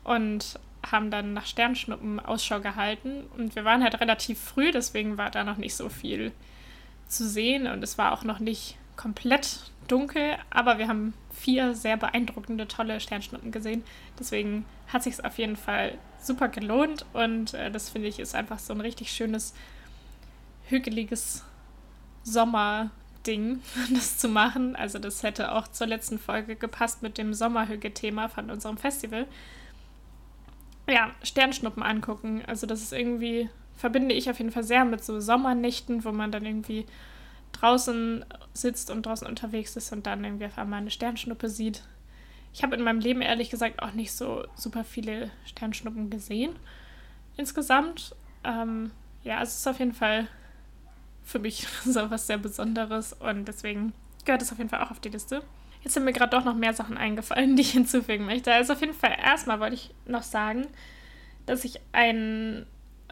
und 0.05 0.59
haben 0.91 1.11
dann 1.11 1.35
nach 1.35 1.47
Sternschnuppen 1.47 2.21
Ausschau 2.21 2.61
gehalten. 2.61 3.25
Und 3.37 3.55
wir 3.55 3.65
waren 3.65 3.83
halt 3.83 4.01
relativ 4.01 4.41
früh, 4.41 4.73
deswegen 4.73 5.19
war 5.19 5.31
da 5.31 5.45
noch 5.45 5.59
nicht 5.59 5.75
so 5.75 5.91
viel 5.91 6.33
zu 7.11 7.29
sehen 7.29 7.67
und 7.67 7.83
es 7.83 7.99
war 7.99 8.13
auch 8.13 8.25
noch 8.25 8.39
nicht 8.39 8.77
komplett 8.97 9.71
dunkel, 9.89 10.37
aber 10.51 10.79
wir 10.79 10.89
haben 10.89 11.15
vier 11.33 11.75
sehr 11.75 11.97
beeindruckende, 11.97 12.69
tolle 12.69 13.01
Sternschnuppen 13.01 13.51
gesehen. 13.51 13.83
Deswegen 14.19 14.65
hat 14.89 15.03
sich 15.03 15.25
auf 15.25 15.39
jeden 15.39 15.57
Fall 15.57 15.99
super 16.21 16.49
gelohnt 16.49 17.05
und 17.13 17.55
äh, 17.55 17.71
das 17.71 17.91
finde 17.91 18.09
ich 18.09 18.21
ist 18.21 18.35
einfach 18.35 18.59
so 18.59 18.73
ein 18.73 18.81
richtig 18.81 19.11
schönes, 19.11 19.55
hügeliges 20.69 21.45
Sommerding, 22.23 23.63
das 23.95 24.19
zu 24.19 24.29
machen. 24.29 24.77
Also 24.77 24.99
das 24.99 25.23
hätte 25.23 25.53
auch 25.53 25.69
zur 25.69 25.87
letzten 25.87 26.19
Folge 26.19 26.57
gepasst 26.57 27.03
mit 27.03 27.19
dem 27.19 27.35
Sommerhüge-Thema 27.35 28.29
von 28.29 28.51
unserem 28.51 28.77
Festival. 28.77 29.27
Ja, 30.89 31.11
Sternschnuppen 31.23 31.83
angucken. 31.83 32.43
Also 32.47 32.67
das 32.67 32.83
ist 32.83 32.93
irgendwie, 32.93 33.49
verbinde 33.81 34.15
ich 34.15 34.29
auf 34.29 34.39
jeden 34.39 34.53
Fall 34.53 34.63
sehr 34.63 34.85
mit 34.85 35.03
so 35.03 35.21
Sommernächten, 35.21 36.05
wo 36.05 36.13
man 36.13 36.31
dann 36.31 36.45
irgendwie 36.45 36.85
draußen 37.53 38.25
sitzt 38.53 38.91
und 38.91 39.07
draußen 39.07 39.27
unterwegs 39.27 39.75
ist 39.75 39.91
und 39.93 40.07
dann 40.07 40.23
irgendwie 40.23 40.45
auf 40.45 40.59
einmal 40.59 40.81
eine 40.81 40.91
Sternschnuppe 40.91 41.49
sieht. 41.49 41.83
Ich 42.53 42.63
habe 42.63 42.77
in 42.77 42.83
meinem 42.83 43.01
Leben 43.01 43.23
ehrlich 43.23 43.49
gesagt 43.49 43.83
auch 43.83 43.93
nicht 43.93 44.13
so 44.13 44.45
super 44.55 44.85
viele 44.85 45.31
Sternschnuppen 45.47 46.11
gesehen 46.11 46.53
insgesamt. 47.39 48.15
Ähm, 48.45 48.91
ja, 49.25 49.43
es 49.43 49.57
ist 49.57 49.67
auf 49.67 49.79
jeden 49.79 49.95
Fall 49.95 50.29
für 51.25 51.39
mich 51.39 51.67
so 51.85 52.11
was 52.11 52.27
sehr 52.27 52.39
Besonderes 52.39 53.15
und 53.15 53.47
deswegen 53.47 53.95
gehört 54.27 54.43
es 54.43 54.53
auf 54.53 54.59
jeden 54.59 54.71
Fall 54.71 54.83
auch 54.83 54.91
auf 54.91 55.01
die 55.01 55.09
Liste. 55.09 55.43
Jetzt 55.83 55.95
sind 55.95 56.05
mir 56.05 56.13
gerade 56.13 56.37
doch 56.37 56.45
noch 56.45 56.55
mehr 56.55 56.75
Sachen 56.75 56.99
eingefallen, 56.99 57.57
die 57.57 57.63
ich 57.63 57.73
hinzufügen 57.73 58.27
möchte. 58.27 58.53
Also 58.53 58.75
auf 58.75 58.81
jeden 58.83 58.93
Fall 58.93 59.17
erstmal 59.19 59.59
wollte 59.59 59.77
ich 59.77 59.95
noch 60.05 60.23
sagen, 60.23 60.67
dass 61.47 61.65
ich 61.65 61.81
einen 61.93 62.67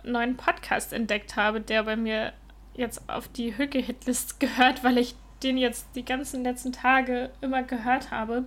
neuen 0.05 0.37
Podcast 0.37 0.93
entdeckt 0.93 1.37
habe, 1.37 1.61
der 1.61 1.83
bei 1.85 1.97
mir 1.97 2.33
jetzt 2.75 3.09
auf 3.09 3.29
die 3.29 3.57
Hücke-Hitlist 3.57 4.41
gehört, 4.41 4.85
weil 4.85 4.99
ich 4.99 5.15
den 5.43 5.59
jetzt 5.59 5.87
die 5.95 6.05
ganzen 6.05 6.43
letzten 6.43 6.73
Tage 6.73 7.31
immer 7.41 7.63
gehört 7.63 8.11
habe. 8.11 8.45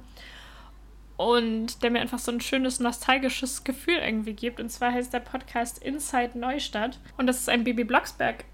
Und 1.17 1.83
der 1.83 1.91
mir 1.91 1.99
einfach 1.99 2.19
so 2.19 2.31
ein 2.31 2.41
schönes 2.41 2.79
nostalgisches 2.79 3.63
Gefühl 3.63 3.97
irgendwie 3.97 4.33
gibt. 4.33 4.59
Und 4.59 4.69
zwar 4.69 4.91
heißt 4.91 5.13
der 5.13 5.19
Podcast 5.19 5.77
Inside 5.83 6.37
Neustadt. 6.37 6.99
Und 7.17 7.27
das 7.27 7.39
ist 7.39 7.49
ein 7.49 7.63
Baby 7.63 7.83
Blocksberg 7.83 8.45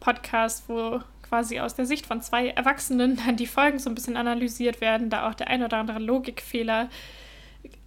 Podcast, 0.00 0.68
wo 0.68 1.00
quasi 1.22 1.60
aus 1.60 1.74
der 1.74 1.86
Sicht 1.86 2.06
von 2.06 2.20
zwei 2.20 2.48
Erwachsenen 2.48 3.16
dann 3.16 3.36
die 3.36 3.46
Folgen 3.46 3.78
so 3.78 3.88
ein 3.88 3.94
bisschen 3.94 4.16
analysiert 4.16 4.80
werden, 4.80 5.10
da 5.10 5.28
auch 5.28 5.34
der 5.34 5.48
ein 5.48 5.62
oder 5.62 5.78
andere 5.78 6.00
Logikfehler 6.00 6.88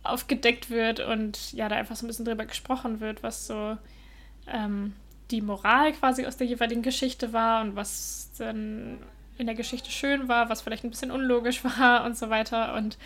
aufgedeckt 0.04 0.70
wird 0.70 1.00
und 1.00 1.54
ja, 1.54 1.68
da 1.70 1.76
einfach 1.76 1.96
so 1.96 2.06
ein 2.06 2.08
bisschen 2.08 2.26
drüber 2.26 2.46
gesprochen 2.46 3.00
wird, 3.00 3.24
was 3.24 3.48
so 3.48 3.78
ähm, 4.48 4.94
die 5.32 5.42
Moral 5.42 5.94
quasi 5.94 6.26
aus 6.26 6.38
der 6.38 6.48
jeweiligen 6.48 6.82
Geschichte 6.82 7.34
war 7.34 7.62
und 7.62 7.76
was 7.76 8.32
dann 8.38 9.00
in 9.38 9.48
der 9.48 9.56
Geschichte 9.56 9.90
schön 9.90 10.28
war, 10.28 10.50
was 10.50 10.62
vielleicht 10.62 10.84
ein 10.84 10.90
bisschen 10.90 11.12
unlogisch 11.12 11.64
war 11.80 12.06
und 12.06 12.18
so 12.18 12.30
weiter. 12.30 12.76
Und 12.76 12.98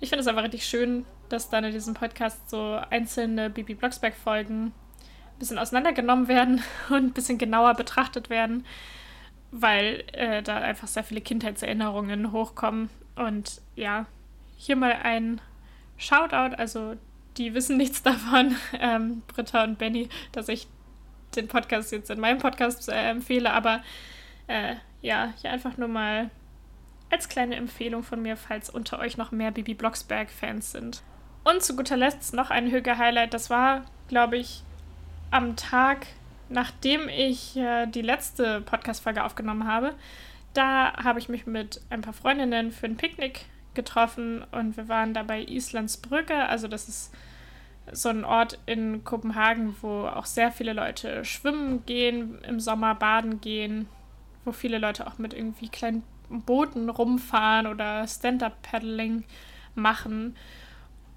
ich 0.00 0.08
finde 0.08 0.20
es 0.20 0.26
einfach 0.26 0.44
richtig 0.44 0.64
schön, 0.66 1.04
dass 1.28 1.48
dann 1.48 1.64
in 1.64 1.72
diesem 1.72 1.94
Podcast 1.94 2.50
so 2.50 2.78
einzelne 2.90 3.50
Bibi 3.50 3.74
Blocksberg-Folgen 3.74 4.66
ein 4.66 5.38
bisschen 5.38 5.58
auseinandergenommen 5.58 6.28
werden 6.28 6.62
und 6.90 7.04
ein 7.04 7.12
bisschen 7.12 7.38
genauer 7.38 7.74
betrachtet 7.74 8.28
werden, 8.28 8.66
weil 9.50 10.04
äh, 10.12 10.42
da 10.42 10.58
einfach 10.58 10.88
sehr 10.88 11.04
viele 11.04 11.20
Kindheitserinnerungen 11.20 12.32
hochkommen. 12.32 12.90
Und 13.16 13.60
ja, 13.76 14.06
hier 14.56 14.76
mal 14.76 14.92
ein 15.02 15.40
Shoutout, 15.96 16.56
also 16.56 16.96
die 17.36 17.54
wissen 17.54 17.76
nichts 17.76 18.02
davon, 18.02 18.56
ähm, 18.80 19.22
Britta 19.26 19.64
und 19.64 19.78
Benny, 19.78 20.08
dass 20.32 20.48
ich 20.48 20.66
den 21.36 21.48
Podcast 21.48 21.92
jetzt 21.92 22.10
in 22.10 22.20
meinem 22.20 22.38
Podcast 22.38 22.88
äh, 22.88 23.10
empfehle, 23.10 23.52
aber 23.52 23.82
äh, 24.46 24.76
ja, 25.00 25.32
hier 25.40 25.50
einfach 25.50 25.76
nur 25.76 25.88
mal 25.88 26.30
als 27.10 27.28
kleine 27.28 27.56
Empfehlung 27.56 28.02
von 28.02 28.22
mir, 28.22 28.36
falls 28.36 28.70
unter 28.70 28.98
euch 28.98 29.16
noch 29.16 29.32
mehr 29.32 29.50
Bibi 29.50 29.74
Blocksberg-Fans 29.74 30.72
sind. 30.72 31.02
Und 31.44 31.62
zu 31.62 31.76
guter 31.76 31.96
Letzt 31.96 32.34
noch 32.34 32.50
ein 32.50 32.70
Hüge-Highlight. 32.70 33.34
Das 33.34 33.50
war, 33.50 33.84
glaube 34.08 34.38
ich, 34.38 34.62
am 35.30 35.56
Tag, 35.56 36.06
nachdem 36.48 37.08
ich 37.08 37.56
äh, 37.56 37.86
die 37.86 38.02
letzte 38.02 38.60
Podcast-Folge 38.62 39.24
aufgenommen 39.24 39.66
habe. 39.66 39.94
Da 40.54 40.92
habe 41.02 41.18
ich 41.18 41.28
mich 41.28 41.46
mit 41.46 41.80
ein 41.90 42.02
paar 42.02 42.12
Freundinnen 42.12 42.70
für 42.70 42.86
ein 42.86 42.96
Picknick 42.96 43.46
getroffen 43.74 44.44
und 44.52 44.76
wir 44.76 44.88
waren 44.88 45.14
da 45.14 45.22
bei 45.22 45.42
Islands 45.42 45.96
Brücke. 45.96 46.46
Also, 46.46 46.68
das 46.68 46.88
ist 46.88 47.12
so 47.90 48.08
ein 48.08 48.24
Ort 48.24 48.58
in 48.66 49.04
Kopenhagen, 49.04 49.74
wo 49.80 50.06
auch 50.06 50.26
sehr 50.26 50.52
viele 50.52 50.72
Leute 50.72 51.24
schwimmen 51.24 51.84
gehen, 51.84 52.38
im 52.46 52.60
Sommer 52.60 52.94
baden 52.94 53.40
gehen, 53.40 53.88
wo 54.44 54.52
viele 54.52 54.78
Leute 54.78 55.06
auch 55.06 55.18
mit 55.18 55.34
irgendwie 55.34 55.68
kleinen 55.68 56.04
Booten 56.28 56.88
rumfahren 56.88 57.66
oder 57.66 58.06
Stand-up-Paddling 58.06 59.24
machen. 59.74 60.36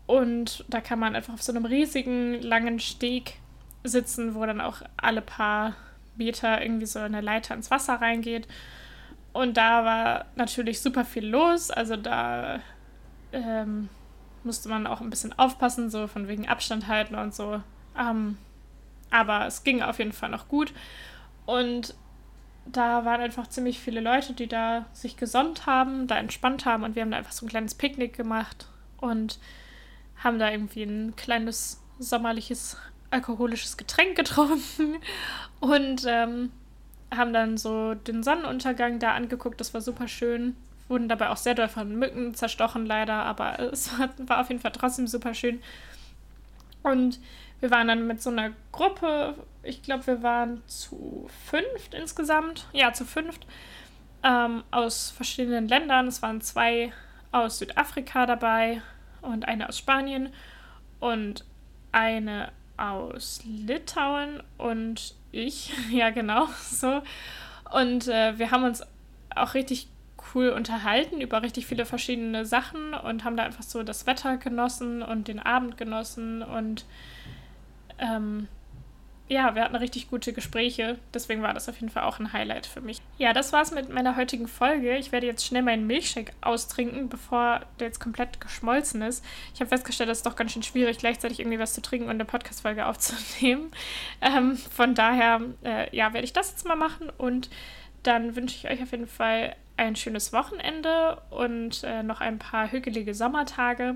Und 0.08 0.66
da 0.68 0.82
kann 0.82 1.00
man 1.00 1.16
einfach 1.16 1.34
auf 1.34 1.44
so 1.44 1.52
einem 1.52 1.66
riesigen, 1.66 2.42
langen 2.42 2.80
Steg 2.80 3.36
sitzen, 3.84 4.36
wo 4.36 4.46
dann 4.46 4.62
auch 4.62 4.82
alle 4.98 5.22
paar 5.22 5.74
Meter 6.16 6.62
irgendwie 6.62 6.86
so 6.86 7.00
eine 7.00 7.22
Leiter 7.22 7.56
ins 7.56 7.72
Wasser 7.72 7.96
reingeht. 7.96 8.48
Und 9.36 9.58
da 9.58 9.84
war 9.84 10.26
natürlich 10.38 10.80
super 10.80 11.04
viel 11.04 11.28
los. 11.28 11.70
Also 11.70 11.98
da 11.98 12.62
ähm, 13.34 13.90
musste 14.46 14.70
man 14.70 14.88
auch 14.88 15.02
ein 15.02 15.10
bisschen 15.10 15.38
aufpassen, 15.38 15.90
so 15.90 16.08
von 16.08 16.30
wegen 16.30 16.48
Abstand 16.48 16.88
halten 16.88 17.16
und 17.16 17.36
so. 17.36 17.62
Ähm, 18.00 18.38
aber 19.12 19.46
es 19.46 19.66
ging 19.66 19.82
auf 19.82 20.00
jeden 20.00 20.14
Fall 20.14 20.30
noch 20.30 20.48
gut. 20.48 20.72
Und 21.46 21.96
da 22.66 23.04
waren 23.04 23.20
einfach 23.20 23.48
ziemlich 23.48 23.78
viele 23.78 24.00
Leute, 24.00 24.32
die 24.32 24.48
da 24.48 24.86
sich 24.94 25.18
gesonnt 25.18 25.66
haben, 25.66 26.08
da 26.08 26.16
entspannt 26.16 26.66
haben 26.66 26.84
und 26.84 26.96
wir 26.96 27.02
haben 27.02 27.12
da 27.12 27.18
einfach 27.18 27.34
so 27.34 27.46
ein 27.46 27.50
kleines 27.50 27.76
Picknick 27.76 28.16
gemacht 28.16 28.70
und 29.02 29.40
haben 30.24 30.40
da 30.40 30.50
irgendwie 30.50 30.84
ein 30.84 31.14
kleines 31.18 31.84
sommerliches 32.00 32.78
alkoholisches 33.12 33.76
Getränk 33.76 34.16
getrunken 34.16 34.96
und 35.60 36.06
ähm, 36.08 36.54
haben 37.14 37.34
dann 37.34 37.58
so 37.58 37.94
den 37.94 38.24
Sonnenuntergang 38.24 39.00
da 39.00 39.14
angeguckt. 39.14 39.60
Das 39.60 39.74
war 39.74 39.82
super 39.82 40.08
schön 40.08 40.56
wurden 40.88 41.10
dabei 41.10 41.30
auch 41.30 41.38
sehr 41.38 41.56
doll 41.56 41.68
von 41.68 41.96
Mücken 41.96 42.34
zerstochen, 42.34 42.86
leider, 42.86 43.14
aber 43.14 43.60
es 43.72 43.92
war 44.00 44.42
auf 44.42 44.50
jeden 44.50 44.62
Fall 44.62 44.72
trotzdem 44.72 45.08
super 45.08 45.34
schön. 45.34 45.62
Und 46.84 47.20
wir 47.60 47.72
waren 47.72 47.88
dann 47.88 48.06
mit 48.06 48.22
so 48.22 48.30
einer 48.30 48.52
Gruppe, 48.72 49.36
ich 49.64 49.82
glaube, 49.82 50.06
wir 50.08 50.24
waren 50.24 50.62
zu 50.68 51.28
fünft 51.46 51.94
insgesamt, 51.94 52.68
ja, 52.74 52.94
zu 52.94 53.06
fünft, 53.06 53.48
ähm, 54.24 54.64
aus 54.70 55.10
verschiedenen 55.10 55.68
Ländern. 55.68 56.08
Es 56.08 56.22
waren 56.22 56.42
zwei 56.42 56.92
aus 57.32 57.58
Südafrika 57.58 58.26
dabei 58.26 58.82
und 59.22 59.48
eine 59.48 59.68
aus 59.68 59.80
Spanien 59.80 60.30
und 61.00 61.44
eine 61.92 62.52
aus 62.78 63.42
Litauen 63.46 64.44
und 64.58 65.16
ich, 65.36 65.74
ja 65.92 66.10
genau, 66.10 66.48
so. 66.70 67.02
Und 67.72 68.08
äh, 68.08 68.38
wir 68.38 68.52
haben 68.52 68.64
uns 68.64 68.84
auch 69.36 69.54
richtig 69.54 69.88
cool 70.34 70.50
unterhalten 70.50 71.22
über 71.22 71.42
richtig 71.42 71.68
viele 71.68 71.86
verschiedene 71.86 72.46
Sachen 72.46 72.94
und 72.94 73.24
haben 73.24 73.38
da 73.38 73.44
einfach 73.44 73.64
so 73.64 73.84
das 73.84 74.08
Wetter 74.08 74.38
genossen 74.38 75.02
und 75.02 75.28
den 75.28 75.40
Abend 75.40 75.78
genossen 75.78 76.42
und 76.42 76.86
ähm, 78.00 78.48
ja, 79.28 79.56
wir 79.56 79.64
hatten 79.64 79.76
richtig 79.76 80.10
gute 80.10 80.34
Gespräche. 80.34 81.00
Deswegen 81.14 81.42
war 81.42 81.54
das 81.54 81.68
auf 81.68 81.76
jeden 81.80 81.90
Fall 81.90 82.04
auch 82.04 82.20
ein 82.20 82.32
Highlight 82.32 82.68
für 82.68 82.82
mich. 82.82 83.02
Ja, 83.18 83.34
das 83.34 83.54
war's 83.54 83.72
mit 83.72 83.90
meiner 83.90 84.16
heutigen 84.16 84.48
Folge. 84.48 84.98
Ich 84.98 85.12
werde 85.12 85.26
jetzt 85.26 85.46
schnell 85.46 85.64
meinen 85.64 85.88
Milchshake 85.88 86.34
austrinken, 86.42 87.10
bevor 87.10 87.62
der 87.80 87.88
jetzt 87.88 88.00
komplett 88.00 88.40
geschmolzen 88.40 89.02
ist. 89.02 89.26
Ich 89.54 89.62
habe 89.62 89.70
festgestellt, 89.70 90.12
es 90.12 90.20
ist 90.20 90.26
doch 90.28 90.36
ganz 90.36 90.52
schön 90.52 90.62
schwierig, 90.62 91.00
gleichzeitig 91.00 91.40
irgendwie 91.40 91.58
was 91.58 91.74
zu 91.74 91.82
trinken 91.82 92.06
und 92.06 92.16
eine 92.16 92.26
Podcast-Folge 92.26 92.86
aufzunehmen. 92.88 93.72
Ähm, 94.22 94.58
von 94.58 94.94
daher, 94.94 95.42
äh, 95.64 95.96
ja, 95.96 96.14
werde 96.14 96.26
ich 96.26 96.34
das 96.34 96.52
jetzt 96.52 96.68
mal 96.68 96.76
machen 96.76 97.12
und 97.18 97.50
dann 98.04 98.36
wünsche 98.36 98.56
ich 98.56 98.72
euch 98.72 98.84
auf 98.84 98.92
jeden 98.92 99.08
Fall 99.08 99.56
ein 99.78 99.96
schönes 99.96 100.32
Wochenende 100.34 101.22
und 101.32 101.84
äh, 101.84 102.04
noch 102.04 102.22
ein 102.22 102.40
paar 102.40 102.72
hügelige 102.72 103.14
Sommertage. 103.14 103.96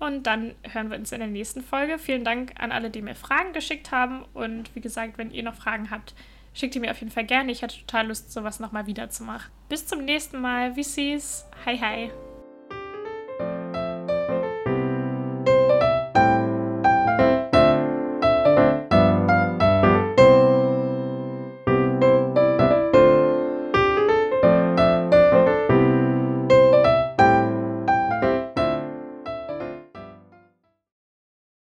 Und 0.00 0.26
dann 0.26 0.54
hören 0.72 0.90
wir 0.90 0.96
uns 0.96 1.12
in 1.12 1.20
der 1.20 1.28
nächsten 1.28 1.62
Folge. 1.62 1.98
Vielen 1.98 2.24
Dank 2.24 2.54
an 2.58 2.72
alle, 2.72 2.90
die 2.90 3.02
mir 3.02 3.14
Fragen 3.14 3.52
geschickt 3.52 3.92
haben. 3.92 4.24
Und 4.34 4.74
wie 4.74 4.80
gesagt, 4.80 5.18
wenn 5.18 5.30
ihr 5.30 5.42
noch 5.42 5.54
Fragen 5.54 5.90
habt, 5.90 6.14
schickt 6.54 6.74
die 6.74 6.80
mir 6.80 6.90
auf 6.90 6.98
jeden 6.98 7.12
Fall 7.12 7.26
gerne. 7.26 7.52
Ich 7.52 7.62
hatte 7.62 7.78
total 7.78 8.08
Lust, 8.08 8.32
sowas 8.32 8.58
nochmal 8.60 8.86
wieder 8.86 9.10
zu 9.10 9.22
machen. 9.22 9.52
Bis 9.68 9.86
zum 9.86 10.04
nächsten 10.04 10.40
Mal. 10.40 10.74
Wie 10.74 10.84
sie's? 10.84 11.44
Hi, 11.66 11.78
hi. 11.78 12.10